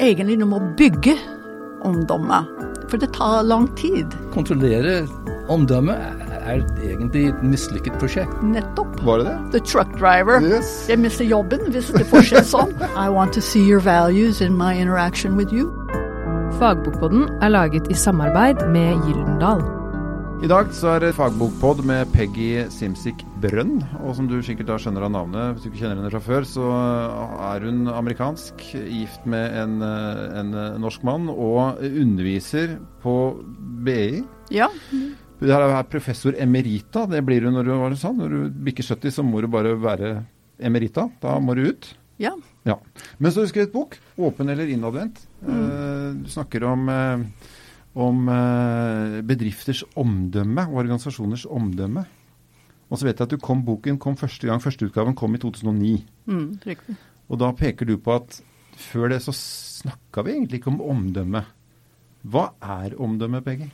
egentlig 0.00 0.40
du 0.40 0.46
må 0.48 0.60
bygge 0.76 1.16
omdømme. 1.86 2.44
For 2.90 2.98
det 2.98 3.12
tar 3.14 3.42
lang 3.46 3.68
tid. 3.78 4.16
Kontrollere 4.34 5.06
omdømmet 5.50 5.96
er 6.40 6.62
egentlig 6.82 7.28
et 7.30 7.42
mislykket 7.42 7.98
prosjekt. 8.02 8.42
Nettopp. 8.42 8.98
Var 9.06 9.22
det 9.22 9.26
det? 9.26 9.36
The 9.54 9.60
truck 9.66 9.92
driver. 9.98 10.40
Yes. 10.42 10.86
Jeg 10.88 10.98
mister 10.98 11.24
jobben 11.24 11.70
hvis 11.70 11.92
det 11.94 12.06
fortsetter 12.10 12.46
sånn. 12.46 12.74
I 12.94 13.08
want 13.10 13.34
to 13.38 13.44
see 13.44 13.62
your 13.62 13.80
values 13.80 14.40
in 14.40 14.56
my 14.58 14.74
interaction 14.74 15.36
with 15.38 15.54
you. 15.54 15.70
Fagbokboden 16.60 17.28
er 17.42 17.54
laget 17.54 17.90
i 17.90 17.94
samarbeid 17.94 18.66
med 18.74 18.98
Gyldendal. 19.06 19.79
I 20.40 20.48
dag 20.48 20.70
så 20.72 20.94
er 20.94 21.02
det 21.04 21.10
fagbokpod 21.18 21.82
med 21.84 22.08
Peggy 22.14 22.62
Simsik 22.72 23.20
Brønn. 23.42 23.82
Og 24.00 24.14
som 24.16 24.24
du 24.24 24.38
sikkert 24.40 24.70
da 24.70 24.78
skjønner 24.80 25.04
av 25.04 25.12
navnet, 25.12 25.50
hvis 25.52 25.66
du 25.66 25.68
ikke 25.68 25.82
kjenner 25.82 25.98
henne 26.00 26.12
fra 26.14 26.22
før, 26.24 26.46
så 26.48 26.68
er 27.50 27.66
hun 27.68 27.90
amerikansk, 27.92 28.64
gift 28.72 29.26
med 29.28 29.58
en, 29.60 29.74
en 29.84 30.56
norsk 30.80 31.04
mann 31.04 31.28
og 31.28 31.82
underviser 31.84 32.78
på 33.04 33.14
BI. 33.84 34.22
Ja. 34.56 34.70
Det 35.44 35.52
her 35.52 35.66
er 35.66 35.92
professor 35.92 36.32
emerita. 36.40 37.04
Det 37.12 37.20
blir 37.28 37.44
hun 37.44 37.58
når 37.60 37.68
du, 37.68 37.74
var 37.84 38.00
sa, 38.00 38.16
når 38.16 38.32
du 38.32 38.58
bikker 38.64 38.88
70, 38.94 39.18
så 39.20 39.26
må 39.28 39.44
du 39.44 39.50
bare 39.52 39.76
være 39.76 40.14
emerita. 40.56 41.10
Da 41.20 41.36
må 41.36 41.52
du 41.60 41.66
ut. 41.68 41.92
Ja. 42.20 42.32
Ja. 42.64 42.80
Men 43.18 43.28
så 43.28 43.42
har 43.42 43.48
du 43.48 43.52
skrevet 43.52 43.76
bok. 43.76 44.00
'Åpen 44.16 44.48
eller 44.48 44.72
innadvendt'. 44.72 45.20
Mm. 45.44 46.24
Du 46.24 46.28
snakker 46.32 46.64
om, 46.64 46.88
eh, 46.88 47.28
om 47.98 48.28
eh, 48.30 49.20
bedrifters 49.26 49.82
omdømme 49.98 50.66
og 50.70 50.82
organisasjoners 50.84 51.46
omdømme. 51.50 52.04
Og 52.90 52.98
så 52.98 53.06
vet 53.06 53.18
jeg 53.18 53.28
at 53.28 53.34
du 53.34 53.42
kom, 53.42 53.62
boken 53.66 53.98
kom 54.02 54.18
første 54.18 54.46
gang, 54.46 54.62
førsteutgaven 54.62 55.16
kom 55.18 55.34
i 55.34 55.40
2009. 55.42 55.94
Mm, 56.30 56.46
riktig. 56.66 56.96
Og 57.30 57.38
da 57.42 57.52
peker 57.54 57.86
du 57.86 57.96
på 58.02 58.16
at 58.18 58.40
før 58.80 59.12
det 59.12 59.20
så 59.22 59.34
snakka 59.36 60.24
vi 60.26 60.34
egentlig 60.34 60.60
ikke 60.60 60.72
om 60.72 60.80
omdømme. 60.96 61.44
Hva 62.30 62.50
er 62.60 62.96
omdømme, 63.00 63.42
Peggy? 63.44 63.70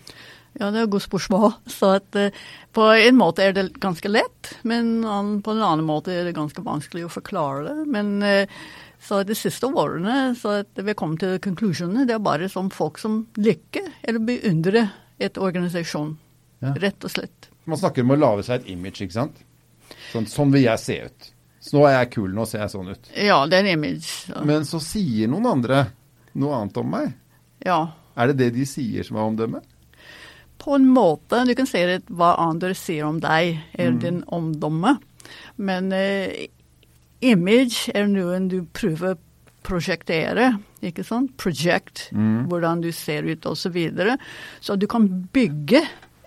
Ja, 0.56 0.70
det 0.70 0.80
er 0.80 0.86
et 0.86 0.92
godt 0.92 1.06
spørsmål. 1.06 1.50
Så 1.78 1.96
at, 1.98 2.16
eh, 2.16 2.36
på 2.76 2.88
en 2.92 3.18
måte 3.18 3.44
er 3.44 3.56
det 3.56 3.66
ganske 3.82 4.08
lett, 4.10 4.52
men 4.68 5.00
på 5.44 5.52
en 5.52 5.64
annen 5.64 5.86
måte 5.88 6.14
er 6.14 6.28
det 6.28 6.36
ganske 6.36 6.64
vanskelig 6.64 7.06
å 7.06 7.12
forklare 7.12 7.66
det. 7.68 7.88
Men 7.92 8.14
eh, 8.24 8.60
så 9.02 9.22
de 9.26 9.36
siste 9.38 9.68
årene 9.68 10.34
så 10.38 10.60
at 10.62 10.80
vi 10.82 10.94
kom 10.98 11.16
til 11.20 11.36
konklusjonene. 11.42 12.06
Det 12.08 12.16
er 12.16 12.22
bare 12.24 12.48
som 12.52 12.70
folk 12.74 12.98
som 12.98 13.24
liker 13.38 13.86
eller 14.02 14.22
beundrer 14.24 14.88
et 15.22 15.38
organisasjon. 15.38 16.16
Ja. 16.64 16.72
Rett 16.80 17.04
og 17.04 17.12
slett. 17.12 17.50
Man 17.68 17.78
snakker 17.78 18.06
om 18.06 18.14
å 18.14 18.18
lage 18.18 18.46
seg 18.46 18.62
et 18.62 18.70
image, 18.72 19.04
ikke 19.04 19.18
sant? 19.18 19.42
Sånn, 20.12 20.26
sånn 20.30 20.52
vil 20.54 20.66
jeg 20.66 20.82
se 20.82 20.98
ut. 21.06 21.30
Så 21.66 21.76
nå 21.76 21.84
er 21.88 21.96
jeg 21.96 22.12
kul, 22.14 22.28
nå 22.34 22.44
ser 22.46 22.62
jeg 22.62 22.72
sånn 22.72 22.90
ut. 22.94 23.08
Ja, 23.18 23.40
det 23.50 23.58
er 23.58 23.64
en 23.66 23.72
image. 23.74 24.06
Så. 24.06 24.42
Men 24.46 24.66
så 24.68 24.80
sier 24.82 25.30
noen 25.30 25.48
andre 25.50 25.86
noe 26.38 26.60
annet 26.60 26.78
om 26.78 26.92
meg. 26.92 27.14
Ja. 27.66 27.80
Er 28.16 28.30
det 28.30 28.38
det 28.40 28.52
de 28.56 28.66
sier 28.68 29.06
som 29.06 29.18
er 29.18 29.26
omdømmet? 29.26 29.66
På 30.62 30.76
en 30.76 30.86
måte. 30.88 31.42
Du 31.46 31.54
kan 31.58 31.68
si 31.68 31.82
hva 32.08 32.36
andre 32.42 32.72
sier 32.78 33.08
om 33.08 33.18
deg, 33.22 33.58
er 33.76 33.98
din 34.02 34.22
omdømme. 34.32 34.96
Men 35.58 35.90
eh, 35.94 36.46
image 37.24 37.90
er 37.94 38.06
noe 38.10 38.38
du 38.50 38.60
prøver 38.76 39.14
å 39.14 39.20
prosjektere. 39.66 40.52
Ikke 40.86 41.02
sant? 41.06 41.32
Project. 41.40 42.08
Hvordan 42.12 42.82
du 42.84 42.90
ser 42.94 43.26
ut 43.26 43.46
osv. 43.46 43.66
Så, 43.66 43.72
videre. 43.74 44.16
så 44.60 44.76
du 44.78 44.86
kan 44.86 45.08
bygge 45.34 45.82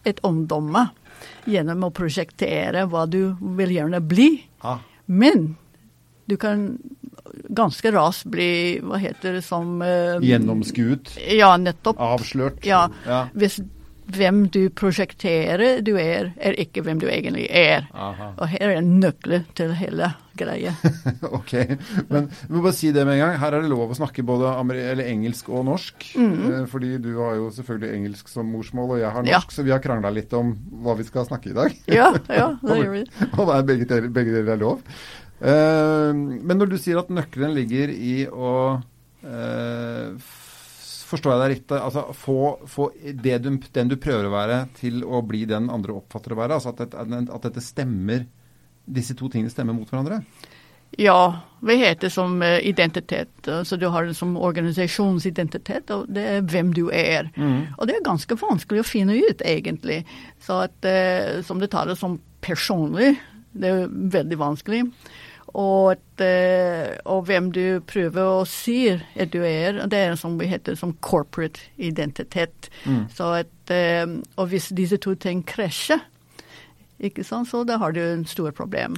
et 0.08 0.20
omdømme 0.28 0.90
gjennom 1.50 1.88
å 1.88 1.92
prosjektere 1.96 2.86
hva 2.92 3.06
du 3.10 3.36
vil 3.58 3.72
gjerne 3.76 4.00
bli. 4.04 4.30
Ah. 4.64 4.80
Men 5.08 5.54
du 6.30 6.36
kan 6.38 6.78
ganske 7.50 7.90
raskt 7.94 8.28
bli 8.30 8.80
Hva 8.86 8.98
heter 9.02 9.38
det 9.38 9.42
som 9.46 9.80
eh, 9.82 10.20
Gjennomskuet, 10.26 11.16
Ja, 11.38 11.56
nettopp. 11.58 11.98
avslørt. 11.98 12.64
Ja, 12.66 12.88
Ja. 13.06 13.28
hvis 13.34 13.60
hvem 14.16 14.46
du 14.54 14.70
prosjekterer 14.74 15.82
du 15.86 15.92
er, 16.02 16.32
er 16.42 16.56
ikke 16.62 16.82
hvem 16.86 17.00
du 17.02 17.08
egentlig 17.10 17.46
er. 17.50 17.86
Aha. 17.94 18.32
Og 18.40 18.48
her 18.52 18.74
er 18.78 18.82
nøkkelen 18.86 19.46
til 19.58 19.74
hele 19.78 20.10
greia. 20.40 20.72
ok, 21.40 21.54
men 22.10 22.30
vi 22.32 22.54
må 22.56 22.62
bare 22.64 22.74
si 22.78 22.92
det 22.96 23.04
med 23.06 23.18
en 23.18 23.24
gang. 23.26 23.38
Her 23.42 23.58
er 23.58 23.66
det 23.66 23.72
lov 23.74 23.92
å 23.92 23.98
snakke 24.00 24.24
både 24.26 24.54
eller 24.72 25.04
engelsk 25.12 25.50
og 25.52 25.66
norsk. 25.68 26.08
eh, 26.16 26.66
fordi 26.72 26.94
du 27.04 27.10
har 27.20 27.36
jo 27.40 27.50
selvfølgelig 27.58 27.96
engelsk 28.00 28.32
som 28.32 28.48
morsmål, 28.54 28.96
og 28.96 29.02
jeg 29.04 29.12
har 29.18 29.24
norsk, 29.28 29.50
Ja. 29.52 29.56
så 29.58 29.64
vi 29.68 29.72
har 29.76 29.84
krangla 29.84 30.10
litt 30.16 30.34
om 30.34 30.54
hva 30.84 30.96
vi 30.98 31.04
skal 31.08 31.26
snakke 31.28 31.52
i 31.52 31.58
dag. 31.58 31.76
Ja, 32.00 32.12
ja, 32.30 32.54
det 32.64 32.78
gjør 32.80 32.94
vi. 32.96 33.04
og 33.36 33.44
det 33.50 33.56
er 33.60 33.68
begge 33.74 33.90
deler, 33.94 34.10
begge 34.16 34.38
deler 34.40 34.54
er 34.56 34.64
lov. 34.64 34.82
Uh, 35.40 36.12
men 36.16 36.58
når 36.60 36.74
du 36.74 36.78
sier 36.82 36.98
at 37.00 37.12
nøkkelen 37.12 37.54
ligger 37.56 37.92
i 37.96 38.26
å 38.28 38.54
f- 39.24 40.39
Forstår 41.10 41.34
jeg 41.34 41.42
deg 41.42 41.52
riktig? 41.56 41.80
Altså 41.80 42.04
få, 42.14 42.38
få 42.70 42.92
det 43.24 43.40
du, 43.42 43.50
den 43.74 43.90
du 43.90 43.98
prøver 44.02 44.28
å 44.28 44.34
være, 44.36 44.60
til 44.78 45.02
å 45.04 45.24
bli 45.26 45.44
den 45.50 45.70
andre 45.74 45.98
oppfatter 45.98 46.36
å 46.36 46.40
være? 46.40 46.60
Altså 46.60 46.74
at, 46.74 46.84
dette, 46.84 47.26
at 47.34 47.50
dette 47.50 47.66
stemmer 47.66 48.28
Disse 48.90 49.14
to 49.14 49.28
tingene 49.30 49.52
stemmer 49.54 49.76
mot 49.78 49.86
hverandre? 49.86 50.24
Ja, 50.98 51.44
vi 51.62 51.76
heter 51.78 52.10
som 52.10 52.40
eh, 52.42 52.56
identitet. 52.66 53.46
Så 53.64 53.78
du 53.78 53.86
har 53.94 54.08
det 54.08 54.16
som 54.18 54.32
organisasjonsidentitet, 54.38 55.92
og 55.94 56.08
det 56.10 56.24
er 56.26 56.48
hvem 56.50 56.72
du 56.74 56.88
er. 56.90 57.30
Og 57.78 57.86
det 57.86 58.00
er 58.00 58.08
ganske 58.08 58.38
vanskelig 58.40 58.82
å 58.82 58.88
finne 58.88 59.20
ut, 59.20 59.44
egentlig. 59.46 60.00
Så 60.42 60.64
at, 60.66 60.90
eh, 60.90 61.44
som 61.46 61.62
du 61.62 61.68
tar 61.70 61.92
det 61.92 62.00
som 62.00 62.18
personlig, 62.42 63.14
det 63.54 63.70
er 63.70 63.94
veldig 64.18 64.40
vanskelig. 64.42 64.82
Og, 65.58 65.92
at, 65.96 66.22
eh, 66.22 66.98
og 67.10 67.24
hvem 67.26 67.52
du 67.52 67.80
prøver 67.90 68.22
å 68.22 68.46
si 68.48 68.90
at 68.94 69.32
du 69.34 69.40
er, 69.44 69.80
det 69.90 69.98
er 69.98 70.16
som 70.16 70.38
vi 70.40 70.46
heter 70.52 70.76
som 70.78 70.94
corporate 71.02 71.60
identitet. 71.78 72.70
Så 73.16 73.32
at, 73.42 73.72
eh, 73.74 74.06
og 74.38 74.48
hvis 74.52 74.70
disse 74.78 74.98
to 75.02 75.16
ting 75.16 75.42
krasjer, 75.46 76.00
ikke 77.02 77.24
sant, 77.24 77.48
så 77.48 77.64
da 77.66 77.78
har 77.80 77.94
du 77.96 78.00
en 78.04 78.26
stor 78.28 78.52
problem. 78.52 78.98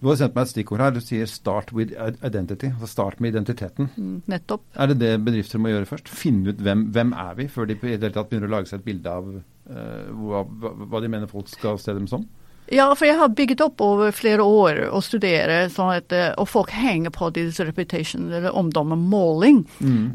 Du 0.00 0.06
har 0.08 0.16
sendt 0.16 0.36
meg 0.36 0.42
et 0.46 0.52
stikkord 0.52 0.80
her. 0.80 0.90
Du 0.94 1.00
sier 1.00 1.26
'start 1.26 1.72
with 1.72 1.90
identity'. 2.22 2.70
Altså 2.72 2.86
start 2.86 3.20
med 3.20 3.34
identiteten. 3.34 3.90
Mm, 3.96 4.22
Nettopp. 4.28 4.62
Er 4.76 4.86
det 4.86 4.98
det 5.00 5.24
bedrifter 5.24 5.58
må 5.58 5.68
gjøre 5.68 5.86
først? 5.86 6.08
Finne 6.08 6.48
ut 6.50 6.56
hvem, 6.62 6.84
hvem 6.92 7.12
er 7.12 7.34
vi, 7.34 7.48
før 7.48 7.66
de 7.66 7.72
i 7.74 7.96
det 7.96 8.00
hele 8.00 8.12
tatt 8.12 8.30
begynner 8.30 8.46
å 8.48 8.50
lage 8.56 8.66
seg 8.68 8.78
et 8.78 8.84
bilde 8.84 9.10
av 9.10 9.24
uh, 9.26 10.10
hva- 10.14 10.86
hva 10.88 11.00
de 11.02 11.08
mener 11.08 11.26
folk 11.26 11.48
skal 11.48 11.76
se 11.78 11.92
dem 11.92 12.06
som? 12.06 12.24
Ja, 12.70 12.84
for 12.94 13.08
jeg 13.08 13.18
har 13.18 13.32
bygget 13.34 13.62
opp 13.64 13.80
over 13.82 14.12
flere 14.14 14.44
år 14.46 14.76
å 14.94 15.00
studere, 15.02 15.64
sånn 15.74 15.90
at, 15.96 16.12
eh, 16.14 16.28
og 16.38 16.46
folk 16.46 16.70
henger 16.70 17.10
på 17.10 17.32
deres 17.34 17.58
reputation, 17.66 18.28
eller 18.30 18.54
omdømmemåling. 18.54 19.64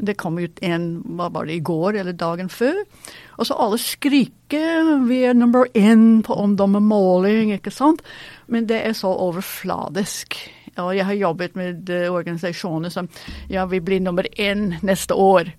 Det 0.00 0.14
kom 0.16 0.38
ut 0.40 0.58
en, 0.64 1.02
hva 1.18 1.28
var 1.34 1.44
det, 1.44 1.58
i 1.58 1.60
går 1.60 1.98
eller 2.00 2.16
dagen 2.16 2.48
før. 2.48 2.78
Og 3.36 3.44
så 3.44 3.58
alle 3.60 3.76
skriker 3.76 5.04
vi 5.04 5.18
er 5.28 5.36
number 5.36 5.68
én 5.74 6.22
på 6.24 6.32
omdømmemåling, 6.32 7.52
ikke 7.58 7.70
sant. 7.70 8.00
Men 8.48 8.64
det 8.66 8.80
er 8.86 8.96
så 8.96 9.12
overfladisk. 9.12 10.38
Og 10.80 10.96
jeg 10.96 11.04
har 11.04 11.20
jobbet 11.20 11.56
med 11.56 11.90
eh, 11.92 12.08
organisasjoner 12.08 12.88
som 12.88 13.08
ja, 13.52 13.66
vi 13.66 13.80
blir 13.84 14.00
nummer 14.00 14.24
én 14.38 14.78
neste 14.80 15.12
år. 15.12 15.52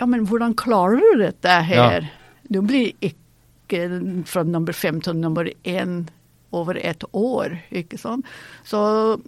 Ja, 0.00 0.06
men 0.06 0.26
hvordan 0.26 0.58
klarer 0.58 0.98
du 0.98 1.22
dette 1.22 1.62
her? 1.70 2.10
Du 2.50 2.60
blir 2.62 2.90
ikke 2.98 3.86
fra 4.26 4.42
nummer 4.42 4.74
fem 4.74 5.00
til 5.00 5.14
nummer 5.16 5.46
én 5.62 6.04
over 6.54 6.78
et 6.80 7.04
år, 7.12 7.56
ikke 7.74 7.98
sant. 8.00 8.26
Så, 8.66 8.80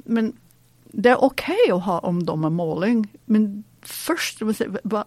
men 0.07 0.33
det 0.97 1.13
er 1.13 1.25
OK 1.27 1.49
å 1.75 1.81
ha 1.85 1.99
omdømmemåling, 2.09 3.05
men 3.33 3.49
først 3.87 4.41
må 4.47 4.55
se, 4.57 4.67
hva, 4.91 5.05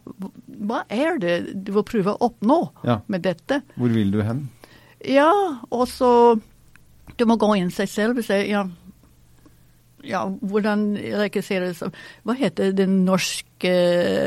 hva 0.69 0.83
er 0.93 1.17
det 1.19 1.33
du 1.65 1.73
vil 1.75 1.87
prøve 1.87 2.13
å 2.13 2.29
oppnå 2.29 2.59
Ja. 2.87 2.99
med 3.11 3.25
dette? 3.25 3.61
Hvor 3.75 3.91
vil 3.91 4.11
du 4.13 4.21
hen? 4.23 4.45
Ja, 5.07 5.31
og 5.71 5.87
så 5.91 6.11
du 7.19 7.25
må 7.27 7.35
gå 7.39 7.49
inn 7.59 7.71
seg 7.71 7.89
selv 7.91 8.21
og 8.21 8.27
si 8.27 8.37
ja, 8.51 8.65
ja 10.07 10.21
hvordan 10.29 10.93
som, 11.75 11.91
Hva 12.23 12.35
heter 12.39 12.71
det 12.75 12.87
norske 12.91 13.73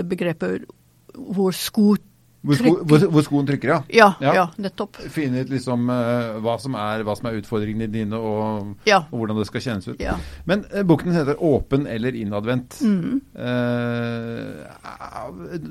begrepet 0.09 0.67
hvor 1.13 1.53
sko 1.57 1.95
Hvor, 2.43 2.57
sko, 2.59 2.71
hvor, 2.91 2.99
hvor 3.15 3.23
skoen 3.23 3.47
trykker, 3.47 3.69
ja. 3.71 3.77
Ja, 3.95 4.09
Ja. 4.21 4.33
ja, 4.35 4.45
nettopp. 4.59 4.97
Finne 5.15 5.45
ut 5.45 5.51
liksom 5.53 5.85
uh, 5.91 6.41
hva, 6.43 6.57
som 6.59 6.75
er, 6.75 7.05
hva 7.07 7.15
som 7.15 7.29
er 7.31 7.37
utfordringene 7.39 7.87
dine, 7.93 8.19
og, 8.19 8.73
Ja. 8.89 8.99
og 9.13 9.21
hvordan 9.21 9.39
det 9.39 9.47
skal 9.47 9.63
kjennes 9.63 9.87
ut. 9.93 10.03
Men 10.51 10.65
uh, 10.75 10.83
boken 10.83 11.15
heter 11.15 11.39
'Åpen 11.39 11.87
eller 11.87 12.11
innadvendt'. 12.19 12.81
Mm. 12.83 13.21
Uh, 13.39 14.67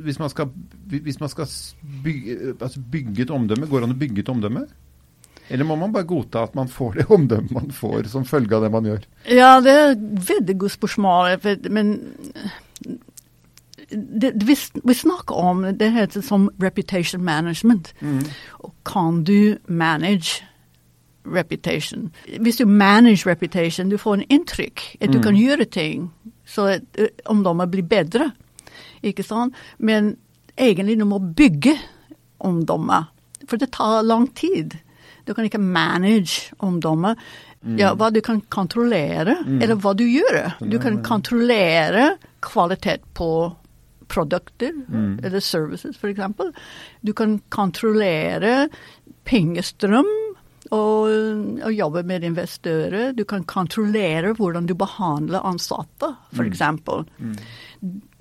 hvis 0.06 0.20
man 0.20 0.30
skal, 0.32 0.48
hvis 0.88 1.20
man 1.20 1.30
skal 1.30 1.46
bygge, 2.04 2.56
altså 2.62 2.80
bygge 2.92 3.22
et 3.28 3.36
omdømme, 3.36 3.68
går 3.68 3.80
det 3.84 3.90
an 3.90 3.96
å 3.98 4.00
bygge 4.00 4.20
et 4.24 4.30
omdømme? 4.32 4.66
Eller 5.52 5.68
må 5.68 5.76
man 5.76 5.92
bare 5.92 6.08
godta 6.08 6.46
at 6.48 6.56
man 6.56 6.70
får 6.72 7.02
det 7.02 7.06
omdømmet 7.18 7.52
man 7.52 7.72
får 7.76 8.08
som 8.14 8.24
følge 8.28 8.56
av 8.56 8.64
det 8.64 8.72
man 8.72 8.88
gjør? 8.88 9.04
Ja, 9.28 9.58
det 9.60 9.72
er 9.76 9.92
et 9.98 10.30
veldig 10.30 10.58
godt 10.64 10.78
spørsmål. 10.80 11.36
Men 11.70 11.92
det, 13.92 14.34
vi, 14.48 14.56
vi 14.84 14.94
snakker 14.94 15.36
om 15.36 15.66
det 15.78 15.92
heter 15.92 16.22
som 16.22 16.50
reputation 16.64 17.24
management. 17.24 17.94
Og 18.64 18.74
kan 18.86 19.24
du 19.24 19.58
manage 19.68 20.44
reputation? 21.26 22.10
Hvis 22.40 22.58
du 22.58 22.66
manage 22.66 23.30
reputation, 23.30 23.90
du 23.90 23.98
får 23.98 24.14
en 24.14 24.28
inntrykk 24.30 24.82
at 25.02 25.14
du 25.14 25.22
kan 25.22 25.36
gjøre 25.36 25.66
ting 25.66 26.12
så 26.46 26.68
at 26.78 26.82
omdømmet 27.26 27.72
blir 27.72 27.88
bedre. 27.88 28.32
Ikke 29.04 29.24
sant? 29.24 29.56
Men 29.80 30.16
egentlig 30.58 31.00
du 31.00 31.06
må 31.06 31.20
bygge 31.20 31.78
omdømme. 32.40 33.06
For 33.48 33.58
det 33.58 33.72
tar 33.72 34.02
lang 34.06 34.28
tid. 34.36 34.76
Du 35.28 35.34
kan 35.34 35.46
ikke 35.46 35.62
manage 35.62 36.52
omdømme. 36.60 37.16
Ja, 37.78 37.94
hva 37.94 38.10
du 38.10 38.24
kan 38.26 38.40
kontrollere, 38.50 39.36
eller 39.62 39.78
hva 39.78 39.94
du 39.94 40.02
gjør. 40.04 40.56
Du 40.66 40.80
kan 40.82 41.04
kontrollere 41.06 42.16
kvalitet 42.42 43.06
på 43.14 43.52
produkter 44.12 44.76
eller 45.24 45.40
services, 45.44 45.96
f.eks. 45.98 46.22
Du 47.02 47.14
kan 47.18 47.40
kontrollere 47.50 48.68
pengestrøm 49.28 50.10
og, 50.72 51.08
og 51.66 51.72
jobbe 51.74 52.04
med 52.08 52.24
investorer. 52.28 53.14
Du 53.18 53.24
kan 53.28 53.44
kontrollere 53.50 54.34
hvordan 54.38 54.68
du 54.70 54.76
behandler 54.78 55.44
ansatte, 55.48 56.12
f.eks. 56.36 56.62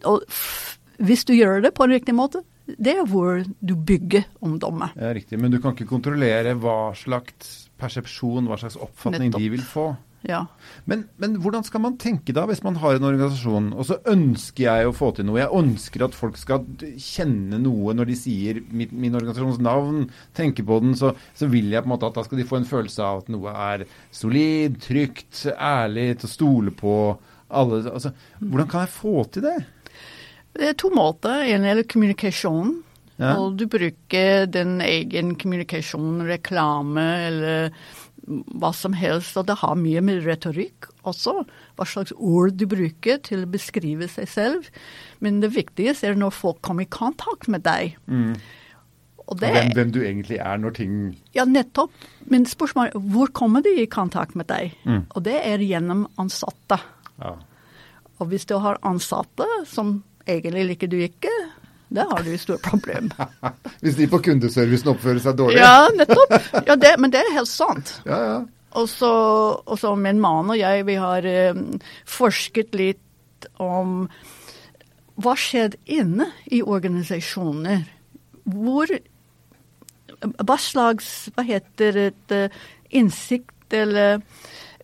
Og 0.08 0.22
f- 0.28 0.76
hvis 1.00 1.24
du 1.28 1.34
gjør 1.36 1.62
det 1.64 1.74
på 1.76 1.84
en 1.86 1.94
riktig 1.96 2.14
måte, 2.16 2.42
det 2.70 2.92
er 3.00 3.06
hvor 3.08 3.40
du 3.66 3.72
bygger 3.74 4.26
ungdommen. 4.46 4.92
Ja, 4.96 5.10
riktig. 5.16 5.38
Men 5.42 5.50
du 5.50 5.58
kan 5.62 5.74
ikke 5.74 5.88
kontrollere 5.90 6.52
hva 6.60 6.92
slags 6.98 7.66
persepsjon, 7.80 8.46
hva 8.46 8.58
slags 8.60 8.76
oppfatning 8.78 9.30
Nettopp. 9.32 9.42
de 9.42 9.48
vil 9.56 9.64
få. 9.66 9.86
Ja. 10.28 10.42
Men, 10.84 11.06
men 11.16 11.38
hvordan 11.40 11.64
skal 11.64 11.80
man 11.80 11.96
tenke 12.00 12.34
da, 12.36 12.44
hvis 12.48 12.60
man 12.64 12.76
har 12.82 12.96
en 12.96 13.06
organisasjon, 13.08 13.70
og 13.72 13.86
så 13.88 13.96
ønsker 14.10 14.66
jeg 14.66 14.88
å 14.88 14.94
få 14.96 15.12
til 15.16 15.26
noe? 15.28 15.40
Jeg 15.40 15.54
ønsker 15.56 16.04
at 16.04 16.16
folk 16.16 16.36
skal 16.40 16.66
kjenne 17.00 17.60
noe 17.62 17.94
når 17.96 18.10
de 18.10 18.18
sier 18.20 18.60
min, 18.68 18.92
min 18.92 19.16
organisasjons 19.16 19.62
navn, 19.64 20.04
tenker 20.36 20.66
på 20.68 20.80
den, 20.84 20.92
så, 20.98 21.14
så 21.36 21.48
vil 21.52 21.72
jeg 21.72 21.84
på 21.84 21.88
en 21.88 21.94
måte 21.94 22.10
at 22.10 22.20
da 22.20 22.26
skal 22.26 22.42
de 22.42 22.48
få 22.50 22.60
en 22.60 22.68
følelse 22.68 23.06
av 23.06 23.24
at 23.24 23.32
noe 23.32 23.56
er 23.70 23.86
solid, 24.14 24.76
trygt, 24.84 25.46
ærlig, 25.56 26.10
til 26.20 26.28
å 26.28 26.34
stole 26.34 26.76
på. 26.76 26.96
Alle, 27.50 27.80
altså, 27.88 28.12
hvordan 28.44 28.68
kan 28.70 28.84
jeg 28.84 28.94
få 28.98 29.24
til 29.32 29.48
det? 29.48 29.56
Det 30.54 30.68
er 30.68 30.78
to 30.78 30.90
måter. 30.92 31.46
En 31.48 31.64
er 31.64 31.80
kommunikasjon. 31.88 32.76
Ja. 33.20 33.34
Og 33.36 33.58
du 33.60 33.66
bruker 33.68 34.46
den 34.48 34.78
egen 34.80 35.34
kommunikasjon, 35.40 36.22
reklame 36.28 37.04
eller 37.26 37.74
hva 38.30 38.70
som 38.76 38.94
helst. 38.96 39.36
Og 39.40 39.48
det 39.48 39.58
har 39.62 39.76
mye 39.78 40.02
med 40.04 40.24
retorikk 40.26 40.88
også. 41.08 41.42
Hva 41.78 41.86
slags 41.88 42.14
ord 42.16 42.56
du 42.60 42.66
bruker 42.70 43.20
til 43.26 43.44
å 43.44 43.50
beskrive 43.50 44.08
seg 44.10 44.30
selv. 44.30 44.70
Men 45.24 45.42
det 45.44 45.52
viktigste 45.56 46.10
er 46.10 46.18
når 46.18 46.34
folk 46.36 46.62
kommer 46.66 46.86
i 46.86 46.90
kontakt 46.90 47.48
med 47.50 47.64
deg. 47.66 47.96
Og 49.30 49.38
det, 49.38 49.52
Hvem, 49.54 49.74
hvem 49.76 49.92
du 49.94 50.00
egentlig 50.02 50.40
er 50.42 50.56
når 50.58 50.74
ting 50.80 50.94
ja, 51.36 51.44
nettopp. 51.46 51.92
Men 52.30 52.48
spørsmålet 52.50 52.96
er 52.98 53.10
hvor 53.14 53.30
kommer 53.36 53.62
de 53.62 53.76
i 53.82 53.86
kontakt 53.90 54.34
med 54.38 54.48
deg? 54.50 54.74
Mm. 54.82 55.04
Og 55.14 55.22
det 55.26 55.36
er 55.46 55.62
gjennom 55.62 56.08
ansatte. 56.18 56.80
ja. 57.22 57.36
Og 58.20 58.28
hvis 58.28 58.44
du 58.44 58.58
har 58.60 58.76
ansatte 58.84 59.46
som 59.64 60.02
egentlig 60.28 60.66
liker 60.68 60.90
du 60.92 60.98
ikke, 61.00 61.30
da 61.90 62.06
har 62.10 62.22
du 62.22 62.30
et 62.32 62.40
stort 62.42 62.62
problem. 62.62 63.10
Hvis 63.82 63.96
de 63.98 64.06
på 64.10 64.20
kundeservicen 64.22 64.92
oppfører 64.92 65.22
seg 65.24 65.38
dårlig? 65.40 65.58
Ja, 65.58 65.88
nettopp. 65.96 66.34
Ja, 66.66 66.76
det, 66.78 66.94
men 67.02 67.12
det 67.14 67.22
er 67.24 67.32
helt 67.34 67.50
sant. 67.50 67.96
ja. 68.10 68.20
ja. 68.28 68.40
Og 68.78 68.86
så, 68.86 69.94
min 69.98 70.20
mann 70.22 70.52
og 70.52 70.58
jeg, 70.58 70.84
vi 70.86 70.94
har 71.02 71.26
eh, 71.26 71.56
forsket 72.06 72.76
litt 72.78 73.48
om 73.58 74.04
hva 75.20 75.34
skjedde 75.36 75.80
inne 75.90 76.28
i 76.54 76.62
organisasjoner. 76.62 77.82
Hvor 78.50 78.88
Hva 80.20 80.56
slags 80.58 81.28
Hva 81.36 81.44
heter 81.48 81.96
det 81.96 82.36
eh, 82.36 82.54
Innsikt 82.96 83.74
eller 83.76 84.22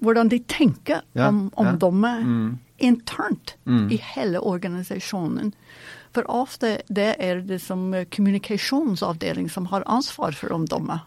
hvordan 0.05 0.29
de 0.29 0.39
tenker 0.49 1.01
Ja, 1.17 1.31
om 1.31 1.49
ja. 1.57 1.73
Mm. 2.21 2.59
internt 2.79 3.55
Mm. 3.65 3.89
i 3.91 3.97
hele 3.97 4.39
organisasjonen. 4.39 5.55
For 6.17 6.25
ofte 6.33 6.79
det 6.89 7.11
er 7.21 7.43
det 7.45 7.59
som 7.61 7.91
kommunikasjonsavdeling 7.93 9.51
som 9.53 9.69
har 9.69 9.85
ansvar 9.85 10.33
for 10.39 10.55
omdømme. 10.57 11.03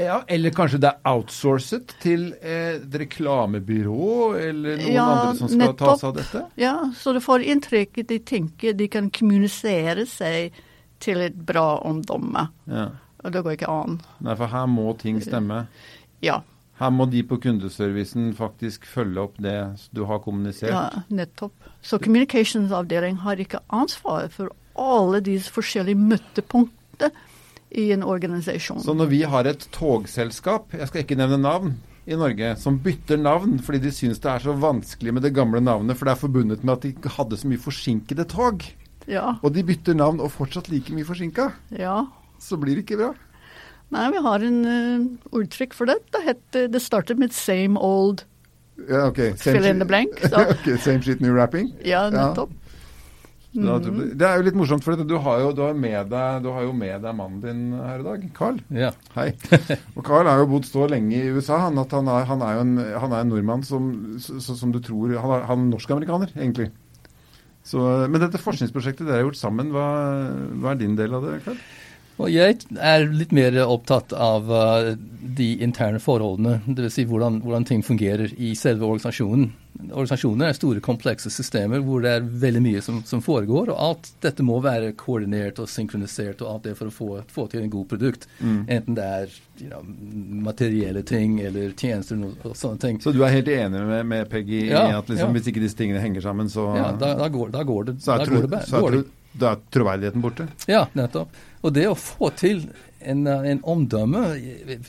Ja, 0.00 0.22
Eller 0.28 0.50
kanskje 0.50 0.80
det 0.80 0.90
er 0.90 1.10
outsourcet 1.12 1.94
til 2.00 2.30
et 2.40 2.94
reklamebyrå 3.00 4.34
eller 4.40 4.78
noen 4.80 4.94
Ja, 4.94 5.04
andre 5.04 5.34
som 5.38 5.50
skal 5.52 5.74
ta 5.76 5.96
seg 6.00 6.08
av 6.08 6.14
dette? 6.18 6.44
Ja, 6.60 6.74
så 6.96 7.12
du 7.12 7.20
får 7.24 7.44
inntrykk 7.52 8.00
at 8.04 8.12
de 8.12 8.18
tenker 8.24 8.76
de 8.76 8.88
kan 8.92 9.10
kommunisere 9.12 10.06
seg 10.08 10.56
til 11.04 11.20
et 11.26 11.36
bra 11.36 11.82
omdømme. 11.84 12.46
Ja. 12.70 12.88
Og 13.24 13.32
det 13.32 13.44
går 13.44 13.56
ikke 13.58 13.72
an. 13.72 14.00
Nei, 14.24 14.36
for 14.36 14.52
her 14.52 14.66
må 14.68 14.92
ting 15.00 15.20
stemme. 15.24 15.66
Ja, 16.24 16.40
Her 16.80 16.90
må 16.90 17.06
de 17.06 17.22
på 17.22 17.38
kundeservicen 17.38 18.32
faktisk 18.34 18.86
følge 18.90 19.22
opp 19.22 19.38
det 19.42 19.58
du 19.94 20.04
har 20.10 20.18
kommunisert. 20.24 20.72
ja 20.74 21.04
nettopp. 21.08 21.54
Så 21.82 22.00
kommunikasjonsavdeling 22.02 23.20
har 23.22 23.38
ikke 23.38 23.62
ansvar 23.68 24.26
for 24.34 24.50
alle 24.74 25.20
disse 25.22 25.52
forskjellige 25.54 26.00
møtepunktene 26.00 27.12
i 27.74 27.90
en 27.94 28.02
organisasjon. 28.02 28.82
Så 28.82 28.94
når 28.94 29.10
vi 29.10 29.22
har 29.22 29.46
et 29.50 29.68
togselskap, 29.74 30.74
jeg 30.74 30.90
skal 30.90 31.04
ikke 31.04 31.18
nevne 31.18 31.38
navn, 31.42 31.76
i 32.04 32.16
Norge, 32.20 32.50
som 32.60 32.76
bytter 32.84 33.16
navn 33.16 33.56
fordi 33.64 33.80
de 33.86 33.92
syns 33.94 34.20
det 34.20 34.28
er 34.28 34.42
så 34.44 34.52
vanskelig 34.60 35.14
med 35.16 35.24
det 35.24 35.32
gamle 35.36 35.62
navnet, 35.64 35.96
for 35.96 36.04
det 36.04 36.12
er 36.12 36.20
forbundet 36.20 36.64
med 36.64 36.74
at 36.76 36.84
de 36.84 36.90
ikke 36.92 37.12
hadde 37.16 37.38
så 37.40 37.48
mye 37.48 37.62
forsinkede 37.62 38.26
tog, 38.28 38.66
Ja, 39.08 39.34
og 39.44 39.52
de 39.52 39.64
bytter 39.64 39.96
navn 39.96 40.20
og 40.24 40.30
fortsatt 40.32 40.70
like 40.72 40.92
mye 40.96 41.04
forsinka, 41.04 41.50
ja. 41.76 41.96
så 42.40 42.56
blir 42.60 42.78
det 42.78 42.86
ikke 42.86 43.00
bra. 43.02 43.10
Nei, 43.94 44.08
vi 44.10 44.22
har 44.26 44.42
en 44.42 44.60
uh, 44.66 45.06
ordtrykk 45.38 45.74
for 45.78 45.86
det. 45.90 46.00
Det, 46.14 46.20
heter, 46.26 46.68
det 46.74 46.82
starter 46.82 47.14
med 47.20 47.30
'same 47.32 47.78
old'. 47.78 48.24
Ja, 48.88 49.06
ok. 49.06 49.20
Same 49.38 49.54
Fill 49.60 49.66
in 49.70 49.78
the 49.78 49.86
blank, 49.86 50.18
så. 50.30 50.48
Ok, 50.50 50.66
Same 50.82 51.00
shit, 51.02 51.20
new 51.22 51.34
rapping. 51.34 51.72
Ja, 51.86 52.08
nettopp. 52.10 52.50
Da- 52.50 52.60
Mhm. 53.54 54.18
Det 54.18 54.26
er 54.26 54.40
jo 54.40 54.42
litt 54.48 54.56
morsomt, 54.58 54.82
for 54.82 54.96
du 54.98 55.12
har 55.22 55.38
jo, 55.38 55.52
du 55.54 55.60
har 55.62 55.74
med 55.78 56.08
deg, 56.10 56.42
du 56.42 56.48
har 56.50 56.64
jo 56.66 56.72
med 56.74 57.00
deg 57.04 57.14
mannen 57.14 57.38
din 57.40 57.60
her 57.78 58.00
i 58.00 58.02
dag, 58.02 58.24
Carl. 58.34 58.56
Ja. 58.74 58.88
Hei. 59.14 59.28
Og 59.96 60.02
Carl 60.02 60.26
har 60.26 60.40
jo 60.42 60.48
bodd 60.50 60.66
så 60.66 60.88
lenge 60.90 61.14
i 61.14 61.30
USA 61.30 61.60
han, 61.62 61.78
at 61.78 61.92
han 61.94 62.08
er, 62.10 62.24
han 62.26 62.42
er 62.42 62.56
jo 62.56 62.64
en, 62.64 62.72
han 62.98 63.12
er 63.14 63.20
en 63.22 63.30
nordmann 63.30 63.62
som, 63.62 63.86
som, 64.18 64.40
som 64.58 64.72
du 64.74 64.80
tror 64.82 65.14
Han 65.22 65.30
er, 65.36 65.46
han 65.46 65.62
er 65.68 65.70
norsk-amerikaner, 65.76 66.34
egentlig. 66.34 66.72
Så, 67.62 67.78
men 68.10 68.20
dette 68.20 68.42
forskningsprosjektet 68.42 69.06
dere 69.06 69.20
har 69.22 69.28
gjort 69.28 69.38
sammen, 69.38 69.70
hva, 69.70 69.86
hva 70.58 70.74
er 70.74 70.82
din 70.82 70.98
del 70.98 71.14
av 71.14 71.22
det, 71.22 71.38
Carl? 71.46 71.62
Og 72.22 72.30
jeg 72.30 72.60
er 72.78 73.08
litt 73.10 73.32
mer 73.34 73.56
opptatt 73.64 74.12
av 74.14 74.50
uh, 74.50 74.92
de 75.34 75.48
interne 75.64 75.98
forholdene, 76.02 76.60
dvs. 76.68 76.94
Si 76.94 77.04
hvordan, 77.10 77.40
hvordan 77.42 77.66
ting 77.66 77.82
fungerer 77.82 78.30
i 78.38 78.52
selve 78.58 78.86
organisasjonen. 78.86 79.48
Organisasjoner 79.88 80.52
er 80.52 80.54
store, 80.54 80.82
komplekse 80.84 81.32
systemer 81.34 81.82
hvor 81.82 82.04
det 82.04 82.12
er 82.14 82.28
veldig 82.44 82.60
mye 82.62 82.82
som, 82.84 83.00
som 83.08 83.22
foregår, 83.24 83.72
og 83.72 83.80
alt 83.88 84.10
dette 84.22 84.46
må 84.46 84.60
være 84.62 84.92
koordinert 85.00 85.58
og 85.58 85.66
synkronisert 85.70 86.44
og 86.44 86.52
alt 86.52 86.68
det 86.68 86.76
for 86.78 86.92
å 86.92 86.94
få, 86.94 87.08
få 87.34 87.48
til 87.50 87.64
en 87.64 87.72
god 87.72 87.88
produkt. 87.90 88.28
Enten 88.44 88.94
det 88.94 89.08
er 89.16 89.34
you 89.58 89.72
know, 89.72 89.82
materielle 90.46 91.02
ting 91.08 91.40
eller 91.42 91.74
tjenester 91.74 92.20
og, 92.22 92.38
og 92.46 92.54
sånne 92.58 92.84
ting. 92.86 93.02
Så 93.02 93.14
du 93.16 93.24
er 93.26 93.34
helt 93.34 93.50
enig 93.50 93.82
med, 93.90 94.06
med 94.12 94.30
Peggy 94.30 94.68
Ja, 94.68 94.86
i 94.86 94.94
at 95.00 95.10
liksom, 95.10 95.32
ja. 95.32 95.34
hvis 95.34 95.50
ikke 95.50 95.66
disse 95.66 95.78
tingene 95.82 96.04
henger 96.04 96.28
sammen, 96.28 96.52
så, 96.52 96.70
Ja, 96.78 96.92
da, 96.94 97.16
da, 97.18 97.28
går, 97.32 97.50
da 97.58 97.66
går 97.66 97.90
det, 97.90 97.98
så, 98.04 98.14
er, 98.14 98.28
tro, 98.28 98.44
går 98.44 98.50
det, 98.54 98.64
så 98.70 98.78
er, 98.78 98.86
går 98.86 98.98
det. 99.00 99.04
Da 99.38 99.54
er 99.54 99.62
troverdigheten 99.74 100.24
borte? 100.24 100.48
Ja, 100.70 100.86
nettopp. 100.94 101.34
Og 101.64 101.74
det 101.74 101.86
å 101.90 101.96
få 101.98 102.30
til 102.38 102.66
en, 103.04 103.26
en 103.26 103.62
omdømme, 103.68 104.24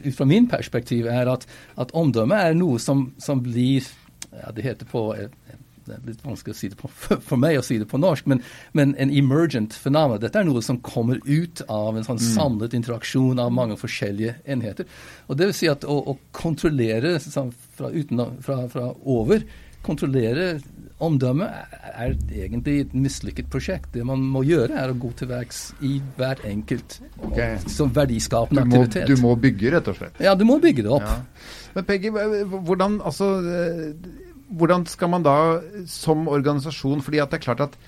ut 0.05 0.15
fra 0.15 0.27
min 0.29 0.49
perspektiv, 0.51 1.09
er 1.11 1.31
at, 1.31 1.47
at 1.81 1.93
omdømme 1.97 2.37
er 2.49 2.57
noe 2.57 2.79
som, 2.81 3.09
som 3.21 3.43
blir 3.43 3.85
ja, 4.35 4.51
Det 4.51 4.65
heter 4.65 4.87
på 4.89 5.07
eh, 5.15 5.31
det 5.85 5.93
er 5.93 6.07
litt 6.07 6.23
vanskelig 6.25 6.55
å 6.55 6.57
si 6.57 6.69
det 6.71 6.77
på, 6.79 6.89
for 7.29 7.37
meg 7.37 7.59
å 7.59 7.65
si 7.65 7.77
det 7.77 7.87
på 7.89 7.99
norsk, 8.01 8.25
men, 8.31 8.41
men 8.77 8.95
en 9.01 9.11
emergent 9.13 9.75
fenomen. 9.77 10.17
Dette 10.21 10.41
er 10.41 10.47
noe 10.47 10.63
som 10.65 10.79
kommer 10.85 11.19
ut 11.27 11.61
av 11.69 11.97
en 11.97 12.07
sånn 12.07 12.21
samlet 12.21 12.73
interaksjon 12.77 13.41
av 13.41 13.53
mange 13.53 13.77
forskjellige 13.79 14.39
enheter. 14.49 14.89
Og 15.29 15.37
det 15.37 15.51
vil 15.51 15.59
si 15.59 15.69
at 15.69 15.85
å, 15.85 15.99
å 16.11 16.17
kontrollere 16.35 17.15
sånn, 17.21 17.53
fra, 17.77 17.93
uten, 17.93 18.23
fra, 18.45 18.63
fra 18.71 18.89
over 19.03 19.45
kontrollere 19.85 20.55
omdømme 21.03 21.47
er 21.49 22.13
egentlig 22.31 22.75
et 22.85 22.93
mislykket 22.95 23.49
prosjekt. 23.51 23.89
Det 23.95 24.05
man 24.07 24.21
må 24.31 24.45
gjøre, 24.47 24.77
er 24.79 24.93
å 24.93 24.97
gå 24.99 25.11
til 25.19 25.29
verks 25.31 25.65
i 25.83 25.97
hver 26.15 26.39
enkelt 26.47 26.99
okay. 27.19 27.57
som 27.67 27.91
Du 27.91 27.99
verdiskapende 27.99 28.63
må, 28.63 28.85
aktivitet. 28.85 29.11
du 29.11 29.23
må 29.23 29.33
bygge, 29.39 29.73
rett 29.75 29.89
og 29.91 29.99
slett. 29.99 30.21
Ja, 30.23 30.35
du 30.39 30.45
må 30.47 30.57
bygge 30.63 30.85
det 30.85 30.93
opp. 30.95 31.07
Ja. 31.07 31.17
Men 31.75 31.87
Peggy, 31.89 32.13
hvordan, 32.13 33.01
altså, 33.03 33.29
eh, 33.43 34.39
hvordan 34.55 34.85
skal 34.87 35.11
man 35.11 35.25
da 35.25 35.37
som 35.91 36.29
organisasjon 36.31 37.03
fordi 37.03 37.19
at 37.19 37.33
det 37.33 37.41
er 37.41 37.47
klart 37.49 37.65
at 37.67 37.79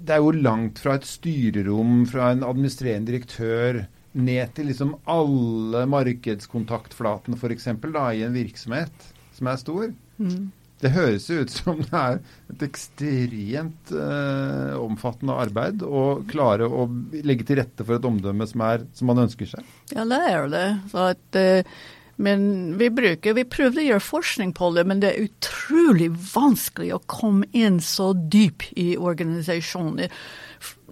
det 0.00 0.14
er 0.14 0.22
jo 0.22 0.30
langt 0.30 0.78
fra 0.80 0.94
et 0.96 1.08
styrerom, 1.08 2.04
fra 2.08 2.30
en 2.32 2.46
administrerende 2.46 3.10
direktør, 3.10 3.82
ned 4.14 4.54
til 4.54 4.70
liksom 4.70 4.94
alle 5.10 5.82
markedskontaktflatene 5.90 7.36
f.eks. 7.38 7.66
i 7.66 8.24
en 8.26 8.34
virksomhet 8.38 9.10
som 9.36 9.50
er 9.50 9.60
stor. 9.60 9.90
Mm. 10.18 10.50
Det 10.80 10.92
høres 10.94 11.28
jo 11.28 11.42
ut 11.44 11.52
som 11.52 11.80
det 11.84 11.92
er 11.92 12.18
et 12.54 12.62
ekstremt 12.64 13.92
eh, 13.92 14.74
omfattende 14.80 15.36
arbeid 15.42 15.84
å 15.84 16.22
klare 16.30 16.68
å 16.68 16.86
legge 17.26 17.44
til 17.48 17.60
rette 17.60 17.84
for 17.84 17.98
et 17.98 18.08
omdømme 18.08 18.48
som, 18.48 18.64
er, 18.64 18.86
som 18.96 19.10
man 19.12 19.20
ønsker 19.26 19.50
seg. 19.50 19.72
Ja, 19.92 20.06
det 20.08 20.20
er 20.30 20.48
det. 20.52 20.68
At, 20.96 21.40
eh, 21.40 21.80
Men 22.20 22.76
vi 22.76 22.90
bruker, 22.92 23.32
vi 23.36 23.46
prøvde 23.48 23.80
å 23.80 23.88
gjøre 23.90 24.04
forskning 24.04 24.50
på 24.56 24.72
det, 24.76 24.84
men 24.88 25.00
det 25.00 25.12
er 25.12 25.28
utrolig 25.28 26.10
vanskelig 26.34 26.90
å 26.96 27.04
komme 27.08 27.48
inn 27.56 27.78
så 27.80 28.10
dyp 28.12 28.66
i 28.76 28.92
organisasjoner. 29.00 30.12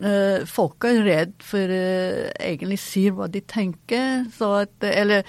Eh, 0.00 0.44
folk 0.48 0.84
er 0.88 1.02
redd 1.04 1.34
for 1.44 1.74
å 1.74 1.82
egentlig 2.38 2.78
si 2.80 3.08
hva 3.12 3.28
de 3.28 3.42
tenker. 3.44 4.24
Så 4.36 4.52
at, 4.62 4.76
eller 4.88 5.24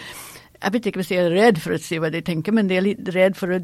jeg 0.62 0.74
vet 0.74 0.88
ikke 0.90 1.00
hvis 1.00 1.08
de 1.14 1.18
er 1.22 1.30
redd 1.32 1.60
for 1.64 1.72
å 1.76 1.80
si 1.80 1.98
hva 2.04 2.10
de 2.12 2.20
tenker, 2.26 2.52
men 2.56 2.68
de 2.68 2.76
er 2.76 2.84
litt 2.84 3.10
redd 3.16 3.38
for 3.40 3.54
å 3.56 3.60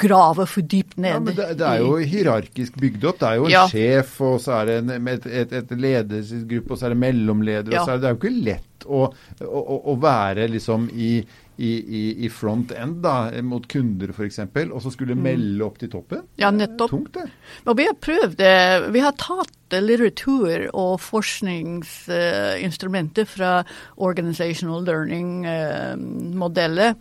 grave 0.00 0.46
for 0.50 0.62
dypt 0.66 0.96
ned. 0.98 1.12
Ja, 1.12 1.20
men 1.22 1.36
det, 1.36 1.48
det 1.60 1.66
er 1.68 1.82
jo 1.84 1.96
hierarkisk 2.00 2.78
bygd 2.80 3.04
opp. 3.10 3.18
Det 3.20 3.28
er 3.28 3.36
jo 3.38 3.44
en 3.46 3.54
Ja. 3.54 3.66
sjef, 3.70 4.16
og 4.26 4.40
så 4.42 4.56
er 4.60 4.66
det 4.70 4.78
en, 4.82 5.08
et, 5.12 5.26
et, 5.26 5.52
et 5.60 5.70
ledelsesgruppe, 5.76 6.72
og 6.74 6.80
så 6.80 6.88
er 6.88 6.94
det 6.96 7.02
mellomledere. 7.04 7.74
Ja. 7.76 7.82
og 7.82 7.86
så 7.86 7.92
er 7.94 8.00
det, 8.00 8.02
det 8.02 8.10
er 8.10 8.16
jo 8.16 8.20
ikke 8.22 8.44
lett 8.50 8.86
å, 8.90 9.02
å, 9.46 9.78
å- 9.92 9.98
være 10.00 10.48
liksom 10.50 10.88
i, 10.96 11.12
i, 11.60 11.72
i, 12.00 12.02
i 12.24 12.28
front 12.32 12.70
end 12.72 13.02
da, 13.04 13.28
mot 13.44 13.66
kunder 13.68 14.08
f.eks., 14.14 14.38
og 14.72 14.78
så 14.80 14.88
skulle 14.94 15.12
melde 15.18 15.60
opp 15.66 15.76
til 15.82 15.90
toppen. 15.92 16.22
Mm. 16.24 16.30
Ja, 16.40 16.48
nettopp. 16.56 16.88
Tungt, 16.94 17.12
det. 17.18 17.26
Og 17.68 17.76
vi 17.76 17.84
har 17.90 17.98
prøvd 18.00 18.38
det. 18.40 18.54
Vi 18.94 19.00
har 19.04 19.12
tatt 19.20 19.52
eh, 19.76 19.82
litteratur 19.84 20.70
og 20.72 20.94
forskningsinstrumenter 21.04 23.28
fra 23.28 23.52
organizational 23.96 24.84
learning-modeller. 24.88 26.94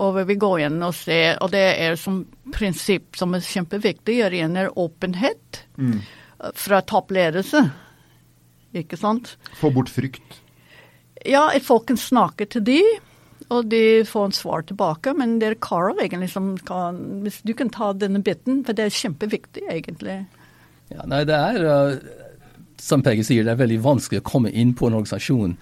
og 0.00 0.16
vi 0.26 0.34
går 0.40 0.58
igjen 0.62 0.78
og 0.86 0.94
ser, 0.96 1.34
og 1.44 1.50
det 1.52 1.64
er 1.84 1.96
som 2.00 2.22
prinsipp 2.54 3.16
som 3.18 3.34
er 3.36 3.42
kjempeviktig, 3.44 4.14
er 4.24 4.32
igjen 4.38 4.56
er 4.56 4.70
åpenhet 4.78 5.58
Mm. 5.78 5.98
eh, 6.40 6.50
fra 6.54 6.80
toppledelse. 6.82 7.70
Ikke 8.74 8.96
sant? 8.96 9.36
Få 9.60 9.70
bort 9.72 9.88
frykt. 9.92 10.40
Ja, 11.28 11.48
at 11.54 11.62
folk 11.62 11.90
snakker 11.96 12.46
til 12.48 12.62
de, 12.64 12.80
og 13.52 13.68
de 13.72 14.02
får 14.08 14.28
en 14.28 14.34
svar 14.36 14.64
tilbake. 14.68 15.12
Men 15.18 15.36
det 15.42 15.50
er 15.50 15.60
Carl 15.62 15.98
egentlig 16.00 16.30
som 16.32 16.54
kan 16.68 16.98
Hvis 17.26 17.42
du 17.46 17.54
kan 17.58 17.70
ta 17.72 17.92
denne 17.92 18.22
biten, 18.24 18.62
for 18.66 18.76
det 18.76 18.88
er 18.88 18.96
kjempeviktig, 18.96 19.66
egentlig. 19.70 20.22
Ja, 20.92 21.06
nei, 21.08 21.22
det 21.28 21.36
er, 21.36 21.62
uh, 21.64 22.32
som 22.82 23.04
Peggy 23.04 23.24
sier, 23.26 23.46
det 23.46 23.54
er 23.54 23.62
veldig 23.62 23.80
vanskelig 23.84 24.22
å 24.22 24.28
komme 24.32 24.50
inn 24.50 24.74
på 24.76 24.88
en 24.88 24.98
organisasjon 24.98 25.56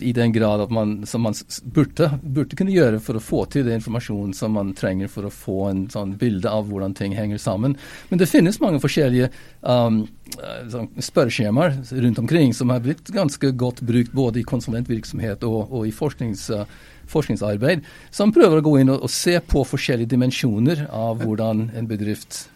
i 0.00 0.12
den 0.12 0.32
grad 0.32 0.60
at 0.60 0.70
man, 0.70 1.06
som 1.06 1.22
man 1.26 1.34
burde, 1.62 2.10
burde 2.22 2.56
kunne 2.56 2.74
gjøre 2.74 3.00
for 3.02 3.18
å 3.18 3.22
få 3.22 3.44
til 3.52 3.66
den 3.66 3.80
informasjonen 3.80 4.34
som 4.36 4.56
man 4.56 4.72
trenger 4.76 5.10
for 5.12 5.28
å 5.28 5.32
få 5.32 5.58
en 5.70 5.84
sånn 5.92 6.16
bilde 6.20 6.50
av 6.50 6.68
hvordan 6.70 6.96
ting 6.96 7.14
henger 7.16 7.40
sammen. 7.42 7.76
Men 8.10 8.20
det 8.20 8.30
finnes 8.30 8.60
mange 8.62 8.80
forskjellige 8.82 9.30
um, 9.62 10.02
eh, 10.36 10.66
sånn 10.72 10.90
spørreskjemaer 11.08 11.78
rundt 12.06 12.20
omkring 12.24 12.52
som 12.56 12.74
har 12.74 12.82
blitt 12.84 13.12
ganske 13.14 13.52
godt 13.56 13.84
brukt 13.86 14.12
både 14.16 14.42
i 14.42 14.48
konsulentvirksomhet 14.48 15.46
og, 15.48 15.70
og 15.70 15.88
i 15.88 15.94
forsknings, 15.94 16.48
uh, 16.52 16.66
forskningsarbeid, 17.10 17.86
som 18.10 18.34
prøver 18.34 18.60
å 18.60 18.66
gå 18.66 18.76
inn 18.82 18.92
og, 18.92 19.06
og 19.06 19.12
se 19.12 19.38
på 19.40 19.64
forskjellige 19.68 20.12
dimensjoner 20.16 20.88
av 20.90 21.24
hvordan 21.24 21.70
en 21.76 21.88
bedrift 21.88 22.46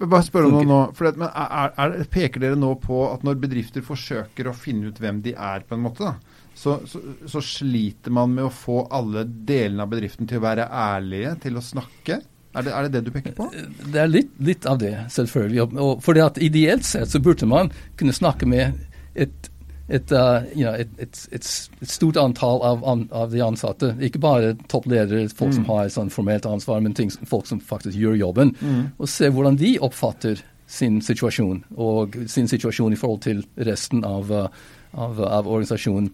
Bare 0.00 0.24
spør 0.24 0.46
om 0.48 0.54
noe 0.56 0.64
nå. 0.64 0.78
For 0.96 1.10
det, 1.10 1.20
men 1.20 1.28
er, 1.28 1.74
er, 1.76 2.04
peker 2.08 2.40
dere 2.40 2.56
nå 2.56 2.72
på 2.80 3.02
at 3.10 3.24
når 3.26 3.40
bedrifter 3.42 3.84
forsøker 3.84 4.48
å 4.48 4.56
finne 4.56 4.88
ut 4.88 5.00
hvem 5.00 5.20
de 5.26 5.34
er, 5.36 5.66
på 5.66 5.76
en 5.76 5.82
måte, 5.84 6.08
da, 6.08 6.39
så, 6.60 6.80
så, 6.86 7.00
så 7.26 7.40
sliter 7.40 8.12
man 8.12 8.34
med 8.34 8.44
å 8.44 8.52
få 8.52 8.82
alle 8.92 9.24
delene 9.24 9.86
av 9.86 9.94
bedriften 9.94 10.28
til 10.28 10.40
å 10.40 10.44
være 10.44 10.66
ærlige, 10.68 11.32
til 11.46 11.56
å 11.56 11.62
snakke? 11.64 12.18
Er 12.50 12.66
det 12.66 12.72
er 12.74 12.82
det, 12.82 12.90
det 12.96 13.00
du 13.06 13.12
peker 13.14 13.32
på? 13.36 13.46
Det 13.94 14.02
er 14.02 14.10
litt, 14.10 14.34
litt 14.44 14.66
av 14.68 14.80
det, 14.82 14.92
selvfølgelig. 15.14 15.62
Og, 15.70 16.02
fordi 16.04 16.24
at 16.24 16.40
Ideelt 16.42 16.84
sett 16.84 17.12
så 17.12 17.20
burde 17.22 17.48
man 17.48 17.70
kunne 17.96 18.12
snakke 18.12 18.48
med 18.50 18.74
et, 19.14 19.48
et, 19.88 20.12
uh, 20.12 20.42
you 20.52 20.66
know, 20.66 20.74
et, 20.74 20.90
et, 21.00 21.22
et, 21.38 21.48
stort 21.88 22.18
antall 22.20 22.60
av, 22.66 22.84
av 22.84 23.32
de 23.32 23.40
ansatte. 23.46 23.94
Ikke 24.04 24.20
bare 24.20 24.52
toppledere, 24.68 25.30
folk 25.32 25.54
som 25.56 25.64
har 25.70 25.88
sånn 25.94 26.12
formelt 26.12 26.48
ansvar, 26.50 26.82
men 26.84 26.96
ting, 26.98 27.12
folk 27.30 27.48
som 27.48 27.62
faktisk 27.62 27.96
gjør 27.96 28.18
jobben. 28.20 28.52
Og 28.98 29.08
se 29.08 29.30
hvordan 29.32 29.56
de 29.60 29.78
oppfatter 29.80 30.42
sin 30.70 31.00
situasjon, 31.02 31.64
og 31.80 32.20
sin 32.30 32.50
situasjon 32.50 32.92
i 32.94 33.00
forhold 33.00 33.24
til 33.24 33.40
resten 33.70 34.04
av, 34.06 34.28
uh, 34.28 34.68
av, 34.92 35.22
av 35.22 35.46
organisasjonen. 35.46 36.10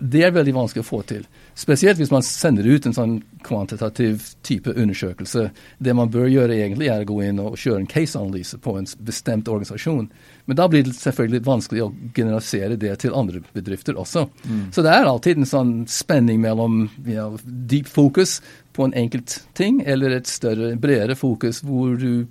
Det 0.00 0.22
er 0.24 0.32
veldig 0.32 0.54
vanskelig 0.56 0.80
å 0.80 0.88
få 0.88 1.02
til. 1.04 1.26
Spesielt 1.58 1.98
hvis 2.00 2.12
man 2.12 2.24
sender 2.24 2.64
ut 2.64 2.86
en 2.88 2.94
sånn 2.96 3.18
kvantitativ 3.44 4.22
type 4.46 4.72
undersøkelse. 4.72 5.50
Det 5.78 5.94
man 5.96 6.08
bør 6.12 6.28
gjøre 6.30 6.56
egentlig 6.56 6.88
er 6.88 7.04
å 7.04 7.08
gå 7.10 7.18
inn 7.26 7.42
og 7.42 7.58
kjøre 7.60 7.82
en 7.82 7.90
case-analyse 7.90 8.56
på 8.64 8.78
en 8.80 8.88
bestemt 9.04 9.50
organisasjon. 9.52 10.08
Men 10.48 10.58
da 10.58 10.68
blir 10.72 10.86
det 10.88 10.96
selvfølgelig 10.96 11.44
vanskelig 11.46 11.84
å 11.84 11.90
generalisere 12.16 12.80
det 12.80 12.94
til 13.04 13.14
andre 13.16 13.44
bedrifter 13.52 14.00
også. 14.00 14.24
Så 14.72 14.86
det 14.86 14.94
er 14.94 15.10
alltid 15.10 15.42
en 15.42 15.52
sånn 15.52 15.76
spenning 15.90 16.40
mellom 16.40 16.82
you 17.04 17.18
know, 17.18 17.38
deep 17.44 17.88
fokus 17.90 18.38
på 18.72 18.88
en 18.88 18.96
enkelt 18.96 19.42
ting, 19.58 19.82
eller 19.84 20.16
et 20.16 20.30
større, 20.30 20.72
bredere 20.80 21.18
fokus 21.18 21.60
hvor 21.66 21.96
du 22.00 22.26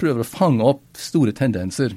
prøver 0.00 0.24
å 0.24 0.28
fange 0.28 0.66
opp 0.66 0.82
store 0.98 1.32
tendenser. 1.36 1.94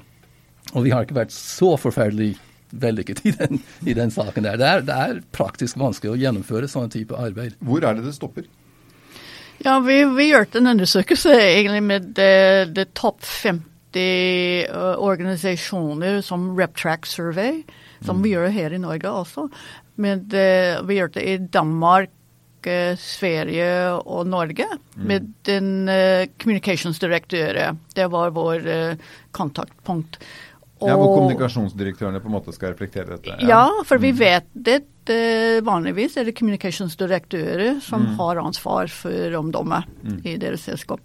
Og 0.73 0.85
vi 0.85 0.93
har 0.93 1.05
ikke 1.05 1.23
vært 1.23 1.33
så 1.33 1.73
forferdelig 1.79 2.35
vellykket 2.81 3.21
i 3.25 3.31
den, 3.37 3.61
i 3.85 3.93
den 3.97 4.11
saken 4.11 4.47
der. 4.47 4.57
Det 4.59 4.67
er, 4.67 4.83
det 4.87 4.97
er 5.05 5.21
praktisk 5.35 5.77
vanskelig 5.81 6.13
å 6.13 6.19
gjennomføre 6.19 6.69
sånn 6.71 6.91
type 6.93 7.17
arbeid. 7.17 7.57
Hvor 7.63 7.85
er 7.85 7.99
det 7.99 8.07
det 8.07 8.15
stopper? 8.17 8.47
Ja, 9.63 9.77
vi, 9.79 10.01
vi 10.17 10.31
gjorde 10.31 10.59
en 10.59 10.73
undersøkelse 10.73 11.35
egentlig 11.37 11.83
med 11.85 12.09
det, 12.17 12.73
det 12.75 12.89
topp 12.97 13.21
50 13.23 13.69
uh, 14.73 14.97
organisasjoner 14.99 16.19
som 16.25 16.49
RepTrack 16.57 17.07
Survey, 17.07 17.61
som 18.03 18.23
vi 18.25 18.33
gjør 18.33 18.51
her 18.51 18.75
i 18.75 18.81
Norge 18.81 19.13
også. 19.21 19.47
Men 20.01 20.25
det, 20.27 20.81
vi 20.89 20.97
gjør 20.97 21.13
det 21.15 21.23
i 21.29 21.37
Danmark, 21.53 22.11
eh, 22.65 22.97
Sverige 22.99 23.69
og 24.01 24.25
Norge 24.27 24.67
med 24.97 25.29
den 25.47 25.85
uh, 25.87 26.25
kommunikasjonsdirektøren. 26.41 27.79
Det 27.95 28.09
var 28.11 28.33
vår 28.35 28.67
uh, 28.67 29.13
kontaktpunkt. 29.31 30.17
Ja, 30.87 30.95
hvor 30.99 31.13
kommunikasjonsdirektørene 31.17 32.21
på 32.23 32.31
en 32.31 32.35
måte 32.35 32.55
skal 32.55 32.73
reflektere 32.73 33.17
dette? 33.17 33.37
ja, 33.47 33.67
for 33.87 34.01
vi 34.03 34.13
vet 34.17 34.49
det. 34.53 34.81
eh, 35.11 35.59
Vanligvis 35.63 36.17
er 36.17 36.29
det 36.29 36.35
kommunikasjonsdirektører 36.37 37.81
som 37.83 38.05
har 38.19 38.39
ansvar 38.39 38.91
for 38.91 39.37
omdømmet 39.39 40.25
i 40.25 40.37
deres 40.39 40.63
selskap. 40.69 41.03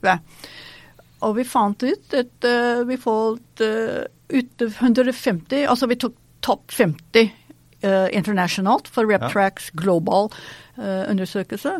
Og 1.26 1.34
vi 1.34 1.44
fant 1.48 1.82
ut 1.82 2.14
at 2.14 2.46
uh, 2.46 2.84
vi 2.86 2.94
fått 3.00 3.62
uh, 3.64 4.06
ut 4.30 4.62
150 4.62 5.64
Altså 5.66 5.88
vi 5.90 5.98
tok 5.98 6.14
topp 6.46 6.70
50 6.70 7.32
uh, 7.82 8.06
internasjonalt 8.14 8.88
for 8.92 9.08
RepTracks 9.10 9.70
global 9.78 10.30
eh, 10.78 11.10
undersøkelse. 11.10 11.78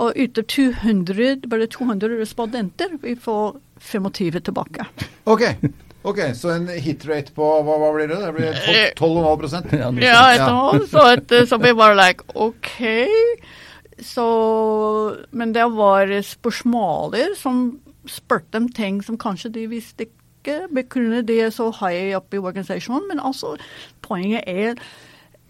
Og 0.00 0.16
ut 0.16 0.38
av 0.40 0.46
200, 0.48 1.48
bare 1.52 1.68
200 1.68 2.16
respondenter, 2.16 2.96
vi 3.02 3.12
får 3.20 3.58
25 3.92 4.40
tilbake. 4.48 4.86
Ok, 5.28 5.44
ok, 6.02 6.20
så 6.38 6.54
en 6.56 6.68
hitrate 6.68 7.34
på 7.36 7.48
hva, 7.66 7.76
hva 7.80 7.90
blir 7.96 8.10
det? 8.10 8.20
Det 8.22 8.32
blir 8.36 8.56
12,5 8.98 9.76
Ja, 9.78 9.90
noe 9.90 10.04
Ja, 10.04 10.22
et 10.34 10.46
år. 10.46 10.86
Så, 10.90 11.04
et, 11.16 11.36
så 11.48 11.58
vi 11.62 11.74
var 11.78 11.96
like 11.98 12.26
OK. 12.34 12.72
Så 14.02 14.26
Men 15.30 15.54
det 15.54 15.68
var 15.76 16.10
spørsmåler 16.26 17.36
som 17.38 17.78
spurte 18.10 18.58
om 18.58 18.68
ting 18.68 19.02
som 19.02 19.18
kanskje 19.18 19.52
de 19.54 19.68
visste 19.70 20.08
ikke. 20.08 20.66
Begrunnet 20.74 21.28
de 21.28 21.38
er 21.44 21.54
så 21.54 21.70
high 21.70 22.16
up 22.16 22.34
i 22.34 22.40
organisasjonen. 22.42 23.06
Men 23.08 23.22
altså, 23.22 23.54
poenget 24.02 24.42
er 24.46 24.74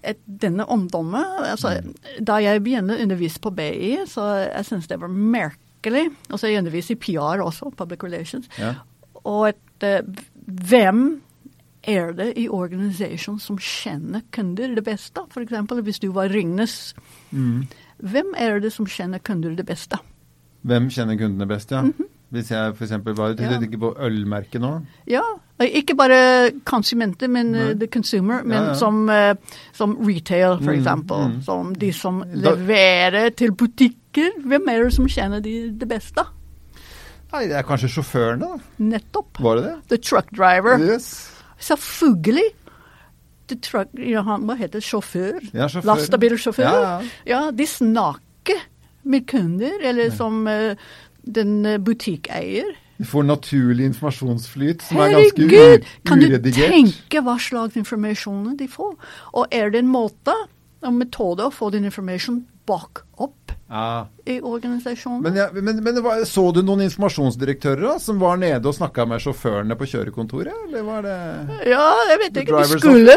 at 0.02 0.18
denne 0.26 0.66
omdommet 0.66 1.26
altså, 1.46 1.76
Da 2.20 2.40
jeg 2.42 2.62
begynte 2.64 2.96
å 2.96 3.02
undervise 3.04 3.40
på 3.42 3.52
BI, 3.54 3.96
så 4.10 4.26
jeg 4.42 4.66
syns 4.68 4.90
det 4.90 5.00
var 5.00 5.12
merkelig. 5.12 6.08
Altså, 6.28 6.50
jeg 6.50 6.62
underviser 6.62 6.96
i 6.96 7.02
PR 7.06 7.42
også, 7.44 7.70
Public 7.78 8.04
Relations. 8.04 8.50
Ja. 8.58 8.74
Og 9.22 9.52
at 9.52 9.86
eh, 9.86 10.02
hvem 10.46 11.20
er 11.82 12.12
det 12.14 12.32
i 12.38 12.48
organisasjonen 12.48 13.40
som 13.42 13.58
kjenner 13.58 14.22
kunder 14.32 14.74
det 14.76 14.84
beste? 14.86 15.20
F.eks. 15.30 15.52
hvis 15.82 15.98
du 16.02 16.10
var 16.12 16.28
Ringnes. 16.30 16.94
Hvem 17.32 18.34
er 18.38 18.60
det 18.62 18.72
som 18.72 18.86
kjenner 18.86 19.18
kunder 19.22 19.54
det 19.58 19.66
beste? 19.66 19.98
Hvem 20.62 20.88
kjenner 20.94 21.18
kundene 21.18 21.46
best, 21.50 21.72
ja? 21.74 21.82
Hvis 22.32 22.48
jeg 22.52 22.72
f.eks. 22.78 22.92
var 23.18 23.34
Du 23.34 23.42
Ja. 23.42 23.58
tenker 23.58 23.78
på 23.78 23.90
ølmerket 23.98 24.60
nå? 24.62 24.86
Ja, 25.10 25.20
ikke 25.60 25.96
bare 25.96 26.50
konsumenter, 26.64 27.28
men 27.28 27.50
Nei. 27.52 27.70
eh, 27.70 27.74
the 27.74 27.86
consumer, 27.88 28.42
men 28.44 28.52
Ja, 28.56 28.66
ja. 28.68 28.74
Som, 28.74 29.08
eh, 29.10 29.34
som 29.72 29.96
retail, 30.00 30.58
for 30.62 30.72
Mm, 30.72 31.32
mm. 31.34 31.42
Som 31.42 31.74
de 31.74 31.92
som 31.92 32.22
leverer 32.32 33.30
til 33.36 33.50
butikker. 33.52 34.30
Hvem 34.46 34.68
er 34.68 34.84
det 34.84 34.92
som 34.94 35.06
kjenner 35.06 35.42
de 35.42 35.70
det 35.72 35.88
beste? 35.88 36.24
Nei, 37.32 37.46
det 37.48 37.56
er 37.56 37.64
kanskje 37.64 37.88
sjåførene, 37.94 38.48
da. 38.48 38.74
Nettopp. 38.92 39.40
Var 39.40 39.58
det 39.58 39.64
det? 39.68 39.76
The 39.92 40.00
truck 40.10 40.28
driver. 40.36 40.82
Yes. 40.82 41.08
Selvfølgelig. 41.62 42.50
The 43.48 43.58
truck, 43.64 43.94
ja, 43.98 44.22
han, 44.26 44.44
hva 44.48 44.56
heter 44.58 44.80
det? 44.80 44.86
Sjåfør? 44.86 45.40
Ja, 45.52 45.68
sjåfør. 45.68 45.88
Lastebilsjåfør. 45.88 46.68
Ja, 46.68 46.82
ja. 46.84 47.16
Ja, 47.28 47.40
de 47.56 47.66
snakker 47.68 48.60
med 49.02 49.26
kunder, 49.30 49.80
eller 49.82 50.12
som 50.14 50.44
uh, 50.46 50.76
den 51.26 51.64
eh, 51.66 51.80
butikkeier. 51.82 52.70
Vi 53.02 53.08
får 53.08 53.24
naturlig 53.26 53.88
informasjonsflyt 53.90 54.84
som 54.86 55.00
er 55.02 55.16
ganske 55.16 55.42
Herregud! 55.42 55.88
Kan 56.06 56.20
du 56.22 56.28
uredigert. 56.28 56.70
tenke 56.70 57.22
hva 57.26 57.34
slags 57.42 57.78
informasjon 57.80 58.52
de 58.60 58.68
får? 58.70 58.92
Og 59.32 59.54
er 59.54 59.72
det 59.74 59.82
en 59.82 59.90
måte, 59.90 60.36
en 60.86 61.00
metode, 61.00 61.48
å 61.48 61.54
få 61.54 61.72
den 61.74 61.88
informasjonen 61.90 62.44
bak 62.68 63.02
opp? 63.18 63.41
Ja. 63.72 64.08
i 64.28 64.34
organisasjonen. 64.44 65.22
Men, 65.24 65.36
ja, 65.36 65.46
men, 65.52 65.78
men 65.84 66.00
var, 66.04 66.24
så 66.28 66.42
du 66.52 66.60
noen 66.60 66.84
informasjonsdirektører 66.84 67.86
da, 67.86 67.94
som 68.04 68.18
var 68.20 68.36
nede 68.36 68.68
og 68.68 68.76
snakka 68.76 69.06
med 69.08 69.22
sjåførene 69.24 69.78
på 69.80 69.88
kjørekontoret, 69.94 70.52
eller 70.66 70.84
var 70.84 71.06
det 71.06 71.14
ja, 71.70 71.86
jeg 72.10 72.20
vet 72.26 72.42
ikke. 72.42 72.58
De 72.60 72.82
skulle. 72.82 73.16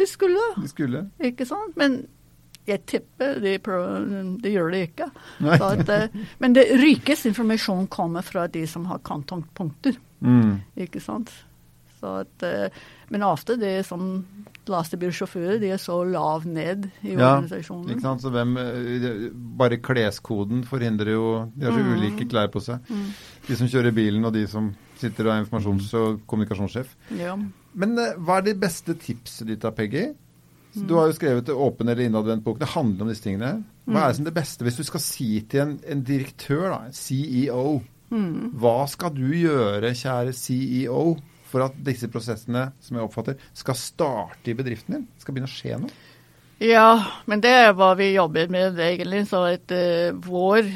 De 0.00 0.06
skulle, 0.06 0.46
de 0.56 0.70
skulle? 0.70 1.04
ikke 1.28 1.44
sant. 1.44 1.76
Men 1.76 2.00
jeg 2.68 2.80
tipper 2.88 3.40
de, 3.42 3.56
de 4.40 4.54
gjør 4.54 4.72
det 4.72 4.82
ikke. 4.88 5.10
Så 5.42 5.70
at, 5.74 5.92
eh, 5.92 6.24
men 6.40 6.56
det 6.56 6.68
rikeste 6.80 7.30
informasjon 7.32 7.88
kommer 7.92 8.24
fra 8.24 8.46
de 8.48 8.64
som 8.70 8.86
har 8.88 9.02
kantongpunkter. 9.04 9.98
Mm. 10.20 10.60
Ikke 10.80 11.02
sant? 11.02 11.32
Så 12.00 12.20
at, 12.22 12.42
eh, 12.42 12.70
men 13.10 13.20
ofte 13.22 13.58
det 13.60 13.84
som 13.84 14.24
lastebilsjåfører, 14.70 15.58
de 15.60 15.70
er 15.74 15.80
så 15.80 15.98
lav 16.08 16.44
ned 16.48 16.86
i 17.04 17.14
Ja, 17.14 17.34
organisasjonen. 17.36 17.90
Ikke 17.92 18.04
sant? 18.04 18.22
Så 18.22 18.30
hvem, 18.32 18.56
eh, 18.56 19.30
bare 19.58 19.76
kleskoden 19.82 20.64
forhindrer 20.64 21.12
jo 21.12 21.50
De 21.56 21.66
har 21.66 21.72
så 21.72 21.82
Mm. 21.84 21.92
ulike 21.98 22.28
klær 22.30 22.48
på 22.48 22.60
seg. 22.62 22.80
Mm. 22.88 23.06
De 23.46 23.56
som 23.56 23.66
kjører 23.66 23.92
bilen, 23.94 24.24
og 24.24 24.32
de 24.32 24.46
som 24.46 24.74
sitter 24.98 25.26
og 25.28 25.32
er 25.34 25.44
informasjons- 25.44 25.94
og 25.94 26.20
kommunikasjonssjef. 26.26 26.86
Ja. 27.18 27.36
Men 27.74 27.98
eh, 27.98 28.14
hva 28.18 28.38
er 28.38 28.42
de 28.42 28.54
beste 28.54 28.94
tipset 28.94 29.46
ditt 29.46 29.60
da, 29.60 29.70
Peggy? 29.70 30.14
Så 30.74 30.82
Mm. 30.82 30.86
Du 30.86 30.94
har 30.94 31.06
jo 31.08 31.12
skrevet 31.18 31.46
åpen 31.48 31.88
eller 31.88 32.04
innadvendt 32.08 32.44
bok. 32.44 32.58
Det 32.60 32.68
handler 32.68 33.02
om 33.02 33.08
disse 33.08 33.22
tingene. 33.24 33.64
Hva 33.88 33.92
Mm. 33.92 33.96
er 34.04 34.06
det 34.08 34.16
som 34.16 34.24
det 34.24 34.34
beste 34.34 34.62
hvis 34.64 34.76
du 34.76 34.84
skal 34.84 35.00
si 35.00 35.40
til 35.40 35.60
en, 35.60 35.80
en 35.88 36.02
direktør, 36.04 36.70
da, 36.70 36.86
en 36.86 36.92
CEO, 36.92 37.82
Mm. 38.12 38.52
hva 38.54 38.88
skal 38.88 39.10
du 39.10 39.22
gjøre, 39.32 39.90
kjære 39.94 40.32
CEO, 40.32 41.16
for 41.50 41.66
at 41.66 41.76
disse 41.86 42.08
prosessene, 42.12 42.70
som 42.80 42.96
jeg 42.98 43.06
oppfatter, 43.06 43.44
skal 43.56 43.78
starte 43.78 44.52
i 44.52 44.56
bedriften 44.56 44.96
din? 44.96 45.06
Skal 45.20 45.36
begynne 45.36 45.50
å 45.50 45.54
skje 45.54 45.82
noe? 45.82 46.08
Ja, 46.60 46.90
men 47.30 47.40
det 47.40 47.52
er 47.56 47.70
hva 47.72 47.94
vi 47.96 48.10
jobber 48.12 48.50
med 48.52 48.80
egentlig. 48.84 49.24
Så 49.30 49.46
at 49.48 49.72
uh, 49.72 50.10
vår 50.26 50.68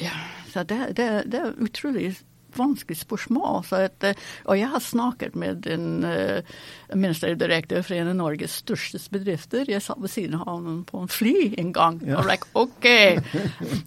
ja, 0.00 0.16
så 0.52 0.64
det, 0.68 0.92
det, 0.96 1.06
det 1.32 1.40
er 1.40 1.62
utrolig 1.62 2.12
vanskelig 2.56 2.98
spørsmål. 2.98 3.64
Så 3.64 3.76
at, 3.86 4.04
eh, 4.04 4.14
og 4.44 4.58
jeg 4.58 4.68
har 4.68 4.82
snakket 4.82 5.36
med 5.38 5.66
en 5.70 6.04
uh, 6.04 6.40
ministerdirektør 6.94 7.46
direktør 7.46 7.82
for 7.86 7.94
en 7.94 8.10
av 8.10 8.16
Norges 8.18 8.56
største 8.64 9.00
bedrifter. 9.12 9.70
Jeg 9.70 9.82
satt 9.84 10.00
ved 10.02 10.10
siden 10.10 10.40
av 10.40 10.48
ham 10.48 10.82
på 10.88 11.04
en 11.04 11.12
fly 11.12 11.54
en 11.58 11.72
gang. 11.72 12.00
Ja. 12.06 12.18
Og 12.18 12.26
like, 12.26 12.48
OK, 12.54 12.88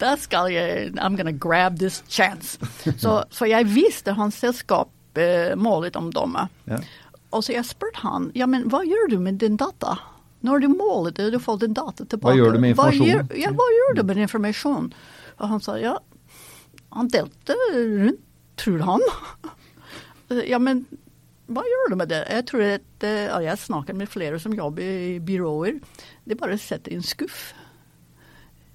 da 0.00 0.14
skal 0.20 0.52
jeg 0.54 0.94
I'm 0.96 1.16
gonna 1.16 1.32
grab 1.32 1.78
this 1.78 2.02
chance. 2.08 2.58
Så, 3.04 3.22
så 3.30 3.46
jeg 3.48 3.68
viste 3.68 4.14
hans 4.16 4.38
selskap 4.40 4.88
målet 5.56 5.96
om 5.96 6.10
dommer. 6.14 6.48
Ja. 6.70 6.78
Og 7.34 7.44
så 7.44 7.54
jeg 7.56 7.66
spurte 7.66 8.02
han, 8.02 8.30
ja, 8.34 8.46
men 8.46 8.68
hva 8.70 8.82
gjør 8.86 9.10
du 9.10 9.18
med 9.22 9.38
din 9.42 9.56
data? 9.58 9.96
Når 10.44 10.60
du 10.60 10.68
måler 10.68 11.14
det, 11.16 11.30
du 11.32 11.38
får 11.40 11.62
din 11.62 11.72
data 11.74 12.04
tilbake. 12.04 12.34
Hva 12.34 12.36
gjør 12.36 12.52
du 12.52 12.60
med 12.60 12.74
Hva 12.76 12.90
informasjonen? 12.92 13.30
gjør, 13.30 13.38
ja, 13.40 13.50
hva 13.56 13.68
gjør 13.78 13.94
du 13.96 14.02
med 14.10 14.20
informasjon? 14.26 14.90
Og 15.38 15.48
han 15.48 15.62
sa, 15.64 15.78
ja, 15.80 15.94
han 16.94 17.08
delte 17.10 17.56
rundt, 17.72 18.20
tror 18.60 18.84
han. 18.86 19.02
ja, 20.52 20.58
men 20.62 20.84
hva 21.50 21.64
gjør 21.66 21.90
du 21.90 21.96
med 22.00 22.08
det? 22.12 22.22
Jeg 22.30 22.46
tror 22.48 22.62
at, 22.76 23.06
eh, 23.08 23.24
ja, 23.28 23.40
jeg 23.50 23.58
snakker 23.64 23.96
med 23.98 24.08
flere 24.08 24.38
som 24.40 24.54
jobber 24.56 24.84
i 24.84 25.18
byråer. 25.20 25.80
De 26.24 26.38
bare 26.38 26.56
setter 26.60 26.92
i 26.94 27.00
en 27.00 27.04
skuff. 27.04 27.52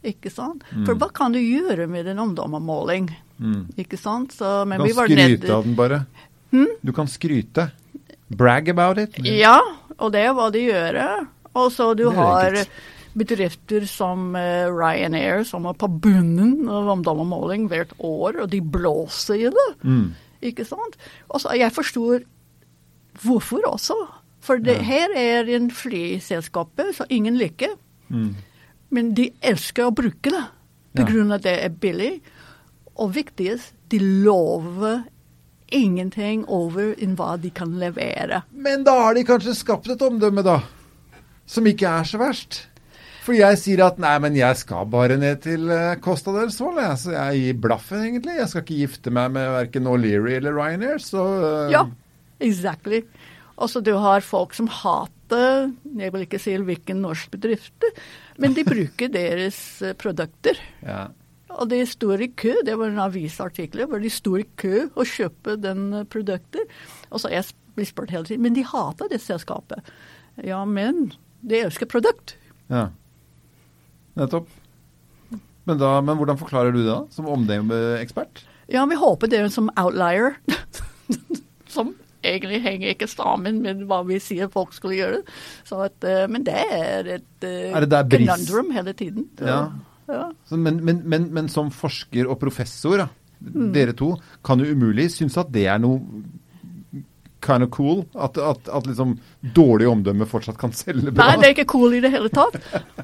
Ikke 0.05 0.31
sant? 0.31 0.63
For 0.87 0.95
hva 0.95 1.09
kan 1.11 1.33
du 1.35 1.39
gjøre 1.41 1.87
med 1.91 2.07
en 2.07 2.21
omdømmemåling? 2.23 3.09
Mm. 3.39 3.63
Ikke 3.79 3.97
sant? 3.99 4.31
Så, 4.35 4.63
men 4.69 4.79
Du 4.79 4.85
vi 4.87 4.93
kan 4.93 4.99
var 5.01 5.09
skryte 5.11 5.53
av 5.55 5.65
den 5.65 5.75
bare. 5.79 6.01
Hm? 6.51 6.67
Du 6.83 6.91
kan 6.95 7.07
skryte. 7.07 7.71
Brag 8.29 8.69
about 8.69 8.97
it. 9.01 9.17
Ja, 9.25 9.59
og 9.97 10.11
det 10.13 10.21
er 10.25 10.33
hva 10.37 10.49
de 10.53 10.59
gjør. 10.67 10.99
Og 11.57 11.71
så 11.73 11.91
du 11.97 12.09
har 12.13 12.55
bedrifter 13.17 13.85
som 13.89 14.35
uh, 14.37 14.69
Ryanair, 14.69 15.43
som 15.49 15.65
er 15.65 15.73
på 15.73 15.89
bunnen 16.01 16.67
av 16.69 16.87
omdømmemåling 16.93 17.67
hvert 17.71 17.91
år, 17.99 18.43
og 18.43 18.49
de 18.53 18.61
blåser 18.61 19.47
i 19.47 19.49
det. 19.49 19.67
Mm. 19.83 20.11
Ikke 20.45 20.63
sant? 20.65 20.95
Og 21.29 21.41
så 21.41 21.55
Jeg 21.57 21.73
forstår 21.75 22.21
hvorfor 23.23 23.65
også. 23.67 23.97
For 24.41 24.57
det, 24.57 24.77
Ja. 24.77 24.83
her 24.83 25.07
er 25.17 25.49
en 25.55 25.69
flyselskapet 25.71 26.95
som 26.95 27.05
ingen 27.09 27.35
liker, 27.37 27.73
Mm. 28.09 28.35
men 28.89 29.13
de 29.13 29.31
elsker 29.41 29.83
å 29.89 29.93
bruke 29.93 30.29
det 30.31 30.33
Ja. 30.33 31.03
på 31.03 31.11
grunn 31.11 31.31
av 31.33 31.41
det 31.41 31.59
er 31.65 31.69
billig. 31.69 32.21
Og 32.95 33.13
viktigst, 33.13 33.73
de 33.89 33.99
lover 33.99 35.03
ingenting 35.75 36.45
over 36.47 36.93
enn 36.97 37.15
hva 37.19 37.35
de 37.41 37.51
kan 37.53 37.77
levere. 37.81 38.43
Men 38.51 38.85
da 38.87 38.95
har 39.03 39.17
de 39.17 39.25
kanskje 39.27 39.57
skapt 39.57 39.89
et 39.91 40.03
omdømme, 40.05 40.43
da. 40.45 40.59
Som 41.49 41.67
ikke 41.69 41.89
er 41.89 42.07
så 42.07 42.19
verst. 42.21 42.63
For 43.25 43.37
jeg 43.37 43.59
sier 43.61 43.83
at 43.85 43.99
nei, 44.01 44.15
men 44.23 44.37
jeg 44.37 44.57
skal 44.57 44.87
bare 44.89 45.19
ned 45.19 45.43
til 45.43 45.69
eh, 45.73 45.97
Costa 46.01 46.33
del 46.33 46.49
Sol, 46.53 46.79
jeg. 46.81 46.97
Så 47.01 47.13
jeg 47.13 47.43
gir 47.43 47.59
blaffen, 47.65 48.05
egentlig. 48.07 48.39
Jeg 48.39 48.49
skal 48.49 48.63
ikke 48.65 48.79
gifte 48.79 49.13
meg 49.13 49.35
med 49.35 49.51
verken 49.53 49.89
O'Leary 49.91 50.37
eller 50.39 50.55
Ryanair, 50.57 51.01
så 51.03 51.25
uh... 51.43 51.67
Ja, 51.73 51.83
exactly. 52.41 53.03
Og 53.59 53.69
så 53.69 53.83
du 53.83 53.91
har 53.99 54.25
folk 54.25 54.55
som 54.57 54.69
hater, 54.71 55.69
jeg 55.99 56.13
vil 56.15 56.25
ikke 56.25 56.39
si 56.41 56.55
hvilken 56.55 57.03
norsk 57.03 57.29
bedrift, 57.35 57.85
men 58.39 58.55
de 58.55 58.63
bruker 58.65 59.11
deres 59.19 59.59
eh, 59.85 59.97
produkter. 59.99 60.61
ja. 60.85 61.09
Og 61.49 61.69
de 61.71 61.79
står 61.89 62.21
i 62.21 62.27
kø, 62.37 62.53
det 62.65 62.75
var 62.77 62.91
en 62.91 62.99
avisartikkel 63.01 63.85
hvor 63.89 63.99
de 64.03 64.09
sto 64.13 64.35
i 64.37 64.45
kø 64.59 64.85
og 64.93 65.05
kjøpte 65.09 65.55
den 65.63 65.87
eh, 66.01 66.05
produkter. 66.05 66.65
Og 67.09 67.19
så 67.23 67.31
jeg 67.33 67.45
blir 67.75 67.87
spurt 67.89 68.11
hele 68.13 68.25
tiden, 68.27 68.43
men 68.45 68.53
de 68.57 68.63
hater 68.67 69.09
det 69.11 69.21
selskapet. 69.23 69.81
Ja, 70.45 70.61
men 70.65 71.11
de 71.41 71.61
elsker 71.65 71.89
produkt. 71.89 72.35
ja. 72.69 72.89
Nettopp. 74.19 74.47
Men, 75.69 75.77
da, 75.79 75.89
men 76.01 76.17
hvordan 76.17 76.37
forklarer 76.39 76.73
du 76.73 76.79
det, 76.81 76.87
da? 76.89 76.95
Som 77.13 77.27
omdømmeekspert? 77.29 78.41
Ja, 78.73 78.81
vi 78.89 78.97
håper 78.99 79.29
det 79.29 79.37
er 79.39 79.45
en 79.47 79.53
som 79.53 79.69
outlier, 79.79 80.33
som 81.75 81.93
egentlig 82.25 82.57
henger 82.65 82.91
ikke 82.95 83.07
sammen 83.07 83.61
med 83.63 83.85
hva 83.87 84.01
vi 84.07 84.17
sier 84.23 84.49
folk 84.51 84.73
skulle 84.75 84.97
gjøre. 84.97 85.21
Så 85.67 85.77
at, 85.85 86.03
eh, 86.09 86.25
men 86.31 86.43
det 86.47 86.57
er 86.57 87.11
et 87.19 87.45
eh, 87.47 87.69
Er 87.71 87.85
det 87.85 87.91
der 87.93 88.09
bris- 88.11 88.25
conundrum 88.27 88.73
hele 88.75 88.93
tiden. 88.97 89.29
Ja. 89.39 89.61
Ja. 90.11 90.27
Men, 90.51 90.83
men, 90.85 91.01
men, 91.05 91.29
men 91.33 91.49
som 91.51 91.71
forsker 91.73 92.29
og 92.29 92.39
professor, 92.41 93.07
Mm. 93.39 93.69
dere 93.71 93.93
to, 93.95 94.09
kan 94.43 94.59
jo 94.59 94.73
umulig 94.75 95.05
synes 95.13 95.37
at 95.39 95.47
det 95.53 95.61
er 95.71 95.77
noe 95.79 96.01
kind 97.39 97.63
of 97.63 97.69
cool? 97.71 98.01
At, 98.19 98.37
at, 98.37 98.67
at 98.67 98.87
liksom 98.87 99.13
dårlig 99.55 99.87
omdømme 99.87 100.27
fortsatt 100.27 100.59
kan 100.59 100.73
selge 100.75 101.13
bra? 101.13 101.29
Nei, 101.29 101.37
det 101.39 101.47
er 101.47 101.53
ikke 101.55 101.69
cool 101.71 101.95
i 101.95 102.01
det 102.03 102.11
hele 102.11 102.27
tatt. 102.35 102.57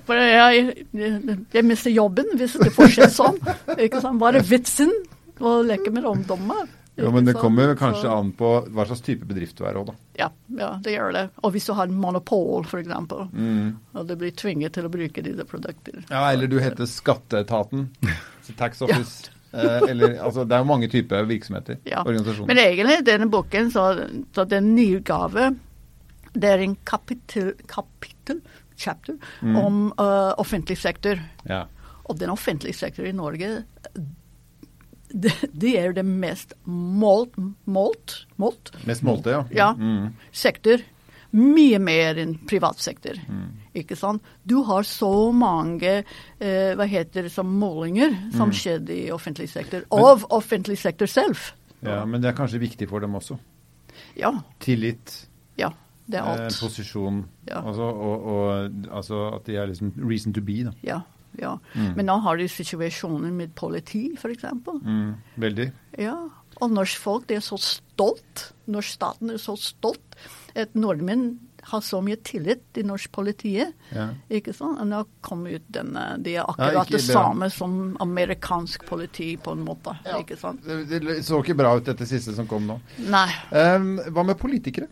For 0.07 0.19
jeg, 0.19 0.87
jeg, 0.91 1.63
mister 1.63 1.93
jobben 1.93 2.35
hvis 2.35 2.57
det 2.59 2.73
fortsetter 2.75 3.13
sånn. 3.15 3.39
Ikke 3.79 4.03
sant? 4.03 4.25
Er 4.27 4.41
vitsen 4.43 4.91
å 5.39 5.61
leke 5.65 5.93
med 5.95 6.07
omdømme? 6.09 6.65
Jo, 6.97 7.09
men 7.11 7.25
det 7.27 7.33
kommer 7.35 7.73
kanskje 7.75 8.07
an 8.07 8.29
på 8.39 8.49
hva 8.71 8.85
slags 8.87 9.01
type 9.03 9.25
bedrift 9.27 9.57
du 9.59 9.65
er 9.67 9.75
òg, 9.75 9.89
da. 9.89 9.95
Ja, 10.21 10.29
ja, 10.55 10.69
det 10.81 10.93
gjør 10.95 11.11
det. 11.11 11.23
Og 11.43 11.51
hvis 11.51 11.65
du 11.67 11.73
har 11.75 11.89
en 11.89 11.97
monopol, 11.99 12.63
f.eks., 12.63 12.87
Mm. 13.33 13.75
og 13.93 14.07
du 14.07 14.15
blir 14.15 14.31
tvinget 14.31 14.73
til 14.77 14.85
å 14.87 14.91
bruke 14.93 15.21
disse 15.25 15.43
produkter. 15.49 16.05
Ja, 16.09 16.21
eller 16.31 16.47
du 16.47 16.55
heter 16.63 16.87
Skatteetaten. 16.87 17.89
Tax 18.57 18.81
Office. 18.81 19.29
ja. 19.51 19.81
eller, 19.89 20.17
altså, 20.23 20.43
det 20.47 20.55
er 20.55 20.63
jo 20.63 20.69
mange 20.71 20.87
typer 20.91 21.27
virksomheter. 21.27 21.77
Ja. 21.87 22.01
Organisasjoner. 22.05 22.47
Men 22.53 22.63
egentlig, 22.63 22.97
denne 23.07 23.27
boken, 23.31 23.71
så, 23.71 23.85
så 24.35 24.43
den 24.47 24.71
nyutgave, 24.75 25.49
det 26.35 26.49
er 26.51 26.63
en 26.63 26.77
kapittel, 26.83 27.53
kapittel 27.67 28.39
chapter, 28.77 29.15
Mm. 29.41 29.55
om 29.55 29.77
uh, 29.99 30.33
offentlig 30.37 30.77
sektor. 30.77 31.19
ja. 31.47 31.65
Og 32.05 32.19
den 32.19 32.29
offentlige 32.29 32.75
sektor 32.77 33.03
i 33.09 33.11
Norge, 33.17 33.63
det, 35.15 35.31
det 35.55 35.71
er 35.79 35.93
det 35.95 36.03
mest 36.05 36.53
målt, 36.67 37.37
målt, 37.65 38.17
målt 38.41 38.71
Mest 38.89 39.03
målte, 39.07 39.31
ja. 39.31 39.43
Ja. 39.55 39.69
Mm. 39.79 40.09
sektor. 40.35 40.83
Mye 41.35 41.79
mer 41.83 42.15
enn 42.21 42.35
privat 42.47 42.79
sektor. 42.79 43.17
Mm. 43.27 43.47
Ikke 43.75 43.95
sant? 43.99 44.23
Du 44.47 44.61
har 44.67 44.85
så 44.87 45.09
mange 45.35 45.97
eh, 46.39 46.71
hva 46.79 46.85
heter 46.87 47.27
det, 47.27 47.31
som 47.33 47.49
målinger 47.59 48.13
som 48.35 48.49
Mm. 48.51 48.55
skjedde 48.55 48.95
i 48.95 49.09
offentlig 49.11 49.49
sektor, 49.51 49.83
av 49.91 50.23
offentlig 50.31 50.77
sektor 50.79 51.07
selv. 51.11 51.35
ja, 51.83 52.05
men 52.05 52.21
det 52.23 52.29
er 52.31 52.37
kanskje 52.37 52.59
viktig 52.63 52.87
for 52.89 52.99
dem 53.03 53.15
også. 53.19 53.35
Ja, 54.15 54.31
Tillit, 54.63 55.27
ja. 55.59 55.69
Det 56.07 56.19
er 56.19 56.23
eh, 56.23 56.45
alt. 56.45 56.59
posisjon, 56.61 57.25
Ja. 57.49 57.59
altså, 57.65 57.83
og, 57.83 58.25
og 58.25 58.71
altså 58.91 59.35
at 59.35 59.45
de 59.47 59.55
er 59.57 59.67
liksom 59.67 59.91
reason 60.07 60.33
to 60.33 60.41
be, 60.41 60.63
da. 60.63 60.71
Ja, 60.83 61.01
ja. 61.41 61.55
Mm. 61.75 61.91
Men 61.97 62.05
nå 62.11 62.19
har 62.25 62.37
de 62.37 62.47
situasjoner 62.51 63.31
med 63.31 63.55
politi, 63.55 64.07
f.eks. 64.17 64.45
Mm, 64.83 65.15
veldig. 65.41 65.71
Ja. 66.01 66.15
Og 66.63 66.71
norsk 66.71 67.01
folk 67.03 67.31
er 67.35 67.41
så 67.43 67.57
stolt. 67.59 68.51
Norsk 68.71 68.95
staten 68.95 69.33
er 69.33 69.41
så 69.41 69.57
stolt 69.59 70.15
at 70.55 70.71
nordmenn 70.77 71.33
har 71.65 71.81
så 71.81 71.97
mye 72.05 72.19
tillit 72.21 72.61
til 72.77 72.85
norsk 72.85 73.09
politiet. 73.11 73.73
Ja. 73.89 74.11
Ikke 74.29 74.53
sant? 74.53 74.77
Og 74.83 74.85
nå 74.87 74.99
kom 75.25 75.47
ut 75.49 75.63
denne 75.73 76.03
De 76.21 76.35
er 76.35 76.43
Ja, 76.43 76.45
akkurat 76.51 76.85
ikke 76.85 76.99
det 76.99 77.07
samme 77.07 77.49
som 77.51 77.95
amerikansk 78.05 78.85
politi, 78.85 79.31
på 79.41 79.55
en 79.57 79.63
måte. 79.65 79.95
Ja. 80.05 80.19
Ikke 80.21 80.37
sant? 80.37 80.61
Det, 80.63 81.01
det 81.01 81.17
så 81.25 81.41
ikke 81.41 81.57
bra 81.57 81.73
ut, 81.79 81.87
dette 81.89 82.05
siste 82.07 82.35
som 82.37 82.45
kom 82.47 82.69
nå. 82.69 82.77
Nei. 83.09 83.25
Um, 83.49 83.95
hva 84.13 84.23
med 84.29 84.37
politikere? 84.37 84.87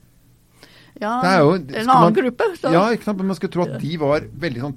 Ja, 1.02 1.40
jo- 1.40 1.56
en 1.56 1.70
annen 1.74 1.88
man- 1.88 2.14
gruppe. 2.14 2.44
Så. 2.58 2.72
Ja, 2.74 2.88
ikke 2.94 3.04
sant? 3.08 3.18
Men 3.18 3.28
man 3.28 3.36
skulle 3.36 3.52
tro 3.54 3.64
at 3.66 3.80
de 3.82 3.98
var 3.98 4.22
veldig 4.22 4.62
sånn 4.62 4.76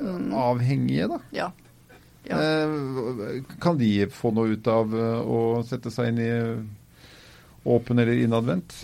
tillitsavhengige, 0.00 1.10
da. 1.14 1.20
Ja. 1.36 1.50
Ja. 2.28 2.36
Eh, 2.36 3.42
kan 3.60 3.78
de 3.78 4.06
få 4.12 4.30
noe 4.36 4.54
ut 4.54 4.66
av 4.70 4.92
eh, 4.96 5.20
å 5.24 5.62
sette 5.66 5.92
seg 5.92 6.12
inn 6.12 6.20
i 6.20 6.32
åpen 7.70 7.98
eller 7.98 8.20
innadvendt? 8.20 8.74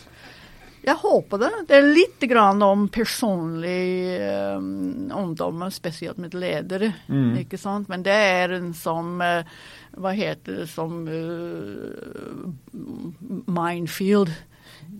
Jeg 0.87 1.01
håper 1.03 1.41
det. 1.43 1.49
Det 1.67 1.75
er 1.75 1.89
litt 1.97 2.25
grann 2.31 2.61
om 2.63 2.85
personlig 2.95 4.21
um, 4.55 5.09
omdømme, 5.11 5.67
spesielt 5.75 6.21
med 6.23 6.37
ledere. 6.39 6.93
Mm. 7.11 7.41
ikke 7.41 7.59
sant? 7.59 7.89
Men 7.91 8.05
det 8.07 8.15
er 8.15 8.55
en 8.61 8.69
som 8.77 9.17
uh, 9.19 9.43
Hva 9.99 10.13
heter 10.15 10.61
det 10.61 10.69
som 10.71 11.01
uh, 11.11 12.47
Minefield. 13.51 14.31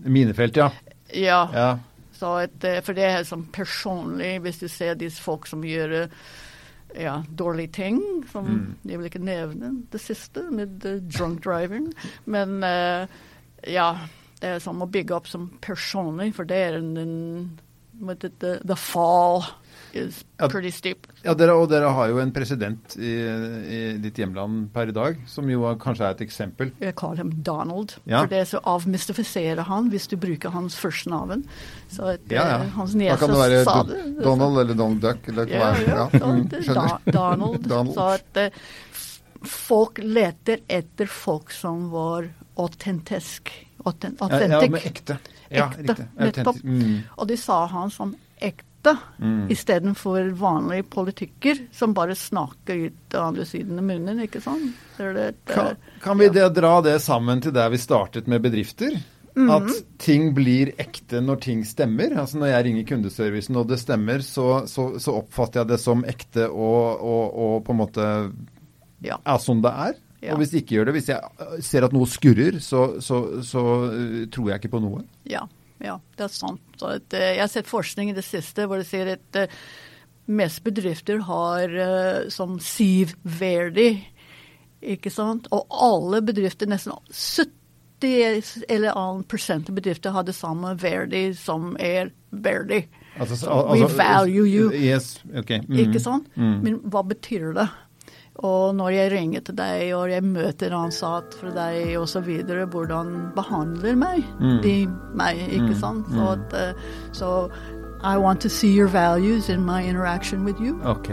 Minefelt, 0.03 0.59
ja. 0.59 0.67
Ja. 1.15 1.39
ja. 1.55 1.69
Så 2.17 2.33
et, 2.47 2.57
uh, 2.65 2.81
for 2.85 2.97
det 2.97 3.05
er 3.05 3.25
sånn 3.27 3.47
personlig, 3.53 4.35
hvis 4.45 4.61
du 4.63 4.67
ser 4.71 4.97
disse 4.99 5.21
folk 5.23 5.47
som 5.49 5.65
gjør 5.65 5.95
uh, 6.03 6.27
ja, 6.97 7.19
dårlige 7.29 7.75
ting, 7.81 8.01
som 8.31 8.45
Mm. 8.47 8.75
Jeg 8.89 8.97
vil 8.97 9.09
ikke 9.09 9.23
nevne 9.23 9.73
det 9.91 10.01
siste, 10.01 10.47
med 10.51 10.85
uh, 10.85 11.01
drunk 11.03 11.43
driving. 11.45 11.91
Men 12.25 12.63
uh, 12.63 13.05
ja. 13.67 13.91
Det 14.37 14.51
er 14.53 14.59
som 14.61 14.83
å 14.85 14.85
bygge 14.85 15.15
opp 15.15 15.25
som 15.25 15.47
personlig, 15.65 16.27
for 16.37 16.45
det 16.45 16.57
er 16.61 16.75
en, 16.77 16.91
en 17.01 17.13
what 18.01 18.19
the, 18.19 18.29
the, 18.39 18.59
the 18.65 18.75
fall 18.75 19.43
is 19.93 20.19
pretty 20.51 20.69
steep. 20.69 21.07
Ja, 21.23 21.33
dere, 21.33 21.53
og 21.57 21.69
dere 21.71 21.89
har 21.95 22.09
jo 22.11 22.19
en 22.21 22.31
president 22.35 22.93
i, 22.99 23.13
i 23.17 23.79
ditt 24.03 24.19
hjemland 24.19 24.67
per 24.75 24.91
i 24.91 24.93
dag, 24.93 25.15
som 25.31 25.47
jo 25.49 25.63
kanskje 25.81 26.05
er 26.05 26.17
et 26.17 26.21
eksempel. 26.27 26.69
Jeg 26.83 26.93
kaller 26.99 27.23
ham 27.23 27.31
Donald, 27.47 27.95
Ja. 28.05 28.19
for 28.21 28.27
det 28.33 28.41
er 28.43 28.49
så 28.51 28.61
avmystifiserer 28.67 29.63
han 29.65 29.87
hvis 29.89 30.05
du 30.11 30.17
bruker 30.21 30.53
hans 30.53 30.75
første 30.77 31.09
navn. 31.09 31.45
Så 31.89 32.11
at, 32.13 32.27
Ja, 32.29 32.43
ja. 32.51 32.59
eh, 32.67 32.83
det. 32.93 33.07
Da 33.09 33.17
kan 33.17 33.33
det 33.33 33.39
være 33.39 33.63
det. 33.87 34.23
Donald 34.23 34.59
eller 34.65 34.75
Donald 34.75 35.01
Duck. 35.01 35.27
Eller 35.31 35.45
hva 35.45 35.55
Ja, 35.55 35.71
det? 35.73 35.87
ja. 35.87 36.25
Mm, 36.27 36.43
at, 36.51 36.59
skjønner. 36.67 36.99
Da, 37.07 37.11
Donald. 37.17 37.67
Donald. 37.73 37.95
Så 37.95 38.09
at 38.19 38.37
eh, 38.43 38.49
folk 39.47 39.99
leter 40.03 40.61
etter 40.67 41.07
folk 41.09 41.51
som 41.55 41.89
var 41.95 42.27
autentisk. 42.57 43.49
Autent, 43.85 44.19
Ja, 44.19 44.39
ja, 44.45 44.61
men 44.67 44.81
ekte. 44.83 45.17
Ja, 45.49 45.69
Ekte, 45.79 46.07
nettopp. 46.17 46.63
Mm. 46.63 47.03
Og 47.17 47.27
de 47.27 47.37
sa 47.37 47.65
han 47.71 47.93
som 47.93 48.15
ekte, 48.37 48.63
Mm. 49.19 49.49
istedenfor 49.51 50.29
vanlige 50.39 50.83
politikker 50.87 51.57
som 51.75 51.91
bare 51.93 52.15
snakker 52.15 52.85
ut 52.87 53.15
av 53.15 53.25
andre 53.33 53.43
siden 53.45 53.81
av 53.81 53.83
munnen, 53.83 54.21
ikke 54.23 54.39
sant? 54.39 54.77
Så 54.95 55.09
det, 55.11 55.25
det, 55.43 55.53
Kan, 55.53 55.75
kan 55.99 56.17
vi 56.21 56.29
det, 56.29 56.45
dra 56.55 56.77
det 56.81 57.01
sammen 57.03 57.41
til 57.43 57.51
der 57.51 57.67
vi 57.73 57.81
startet 57.81 58.29
med 58.31 58.45
bedrifter? 58.45 58.95
Mhm. 59.35 59.49
At 59.51 59.83
ting 60.01 60.31
blir 60.33 60.71
ekte 60.81 61.19
når 61.21 61.41
ting 61.41 61.65
stemmer. 61.65 62.15
Altså 62.17 62.39
Når 62.41 62.47
jeg 62.47 62.65
ringer 62.65 62.87
kundeservicen 62.89 63.59
og 63.59 63.67
det 63.67 63.79
stemmer, 63.79 64.23
så, 64.25 64.63
så, 64.67 64.87
så 64.99 65.13
oppfatter 65.19 65.61
jeg 65.61 65.67
det 65.73 65.79
som 65.83 66.05
ekte 66.09 66.47
og, 66.49 67.03
og, 67.03 67.37
og 67.37 67.63
på 67.67 67.75
en 67.75 67.81
måte 67.83 68.07
ja. 69.05 69.19
er 69.25 69.37
som 69.43 69.61
det 69.61 69.73
er. 69.73 69.93
Ja. 70.21 70.33
Og 70.33 70.41
hvis 70.41 70.49
de 70.53 70.61
ikke 70.63 70.77
gjør 70.77 70.89
det, 70.89 70.95
hvis 70.97 71.09
jeg 71.11 71.21
øh, 71.43 71.57
ser 71.63 71.85
at 71.85 71.93
noe 71.93 72.09
skurrer, 72.09 72.57
så, 72.63 72.87
så, 73.03 73.21
så 73.45 73.63
øh, 73.91 74.23
tror 74.33 74.49
jeg 74.49 74.61
ikke 74.61 74.73
på 74.73 74.81
noe. 74.81 75.03
Ja, 75.29 75.43
ja, 75.83 75.99
det 76.17 76.25
er 76.25 76.33
sant. 76.33 76.81
Eh, 76.81 77.33
jeg 77.35 77.43
har 77.43 77.51
sett 77.53 77.69
forskning 77.69 78.09
i 78.11 78.17
det 78.17 78.25
siste 78.25 78.65
hvor 78.65 78.81
det 78.81 78.89
sier 78.89 79.13
at 79.13 79.41
mest 80.27 80.63
bedrifter 80.65 81.21
har 81.23 81.71
som 82.33 82.57
Siv 82.59 83.13
Verdi, 83.23 83.93
ikke 84.83 85.13
sant? 85.13 85.47
Og 85.55 85.69
alle 85.71 86.19
bedrifter, 86.25 86.67
nesten 86.67 86.97
70 87.07 88.65
eller 88.67 88.91
annen 88.91 89.23
prosent 89.29 89.69
av 89.71 89.77
bedrifter 89.77 90.11
har 90.17 90.25
det 90.27 90.35
samme 90.35 90.73
Verdi 90.81 91.29
som 91.37 91.77
er 91.79 92.11
Verdi. 92.33 92.81
Altså, 93.15 93.37
altså, 93.47 93.71
we 93.71 93.87
value 93.97 94.45
you. 94.49 94.67
Yes, 94.73 95.21
ok. 95.31 95.61
Mm. 95.63 95.79
Ikke 95.85 96.01
sant? 96.03 96.27
Men 96.35 96.81
hva 96.91 97.05
betyr 97.07 97.53
det? 97.55 97.69
Og 98.45 98.75
når 98.75 98.89
jeg 98.93 99.11
ringer 99.11 99.41
til 99.41 99.55
deg, 99.57 99.95
og 99.97 100.11
jeg 100.11 100.23
møter 100.23 100.75
ansatt 100.77 101.33
fra 101.39 101.49
deg 101.55 101.95
osv., 101.97 102.27
hvordan 102.69 103.15
behandler 103.35 103.97
meg, 103.97 104.27
de 104.61 104.75
meg, 105.17 105.41
ikke 105.57 105.73
sant? 105.79 106.05
Så, 106.13 106.27
at, 106.35 106.53
eh, 106.53 106.85
så 107.17 107.31
I 108.03 108.17
want 108.17 108.41
to 108.41 108.49
see 108.49 108.69
your 108.69 108.87
values 108.87 109.49
in 109.49 109.65
my 109.65 109.81
interaction 109.81 110.45
with 110.45 110.61
you. 110.61 110.77
Ok. 110.85 111.09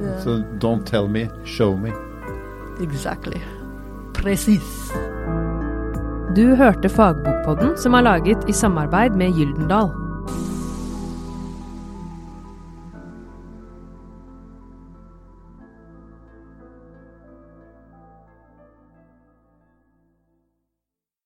Yeah. 0.00 0.20
Så 0.24 0.42
don't 0.58 0.86
tell 0.86 1.08
me, 1.08 1.28
show 1.44 1.76
me. 1.76 1.92
Exactly. 2.80 3.40
Presis. 4.14 4.92
Du 6.36 6.54
hørte 6.56 6.88
Fagbokpodden 6.88 7.76
som 7.76 7.94
er 7.94 8.00
laget 8.00 8.48
i 8.48 8.52
samarbeid 8.52 9.10
med 9.10 9.32
Gyldendal. 9.36 10.07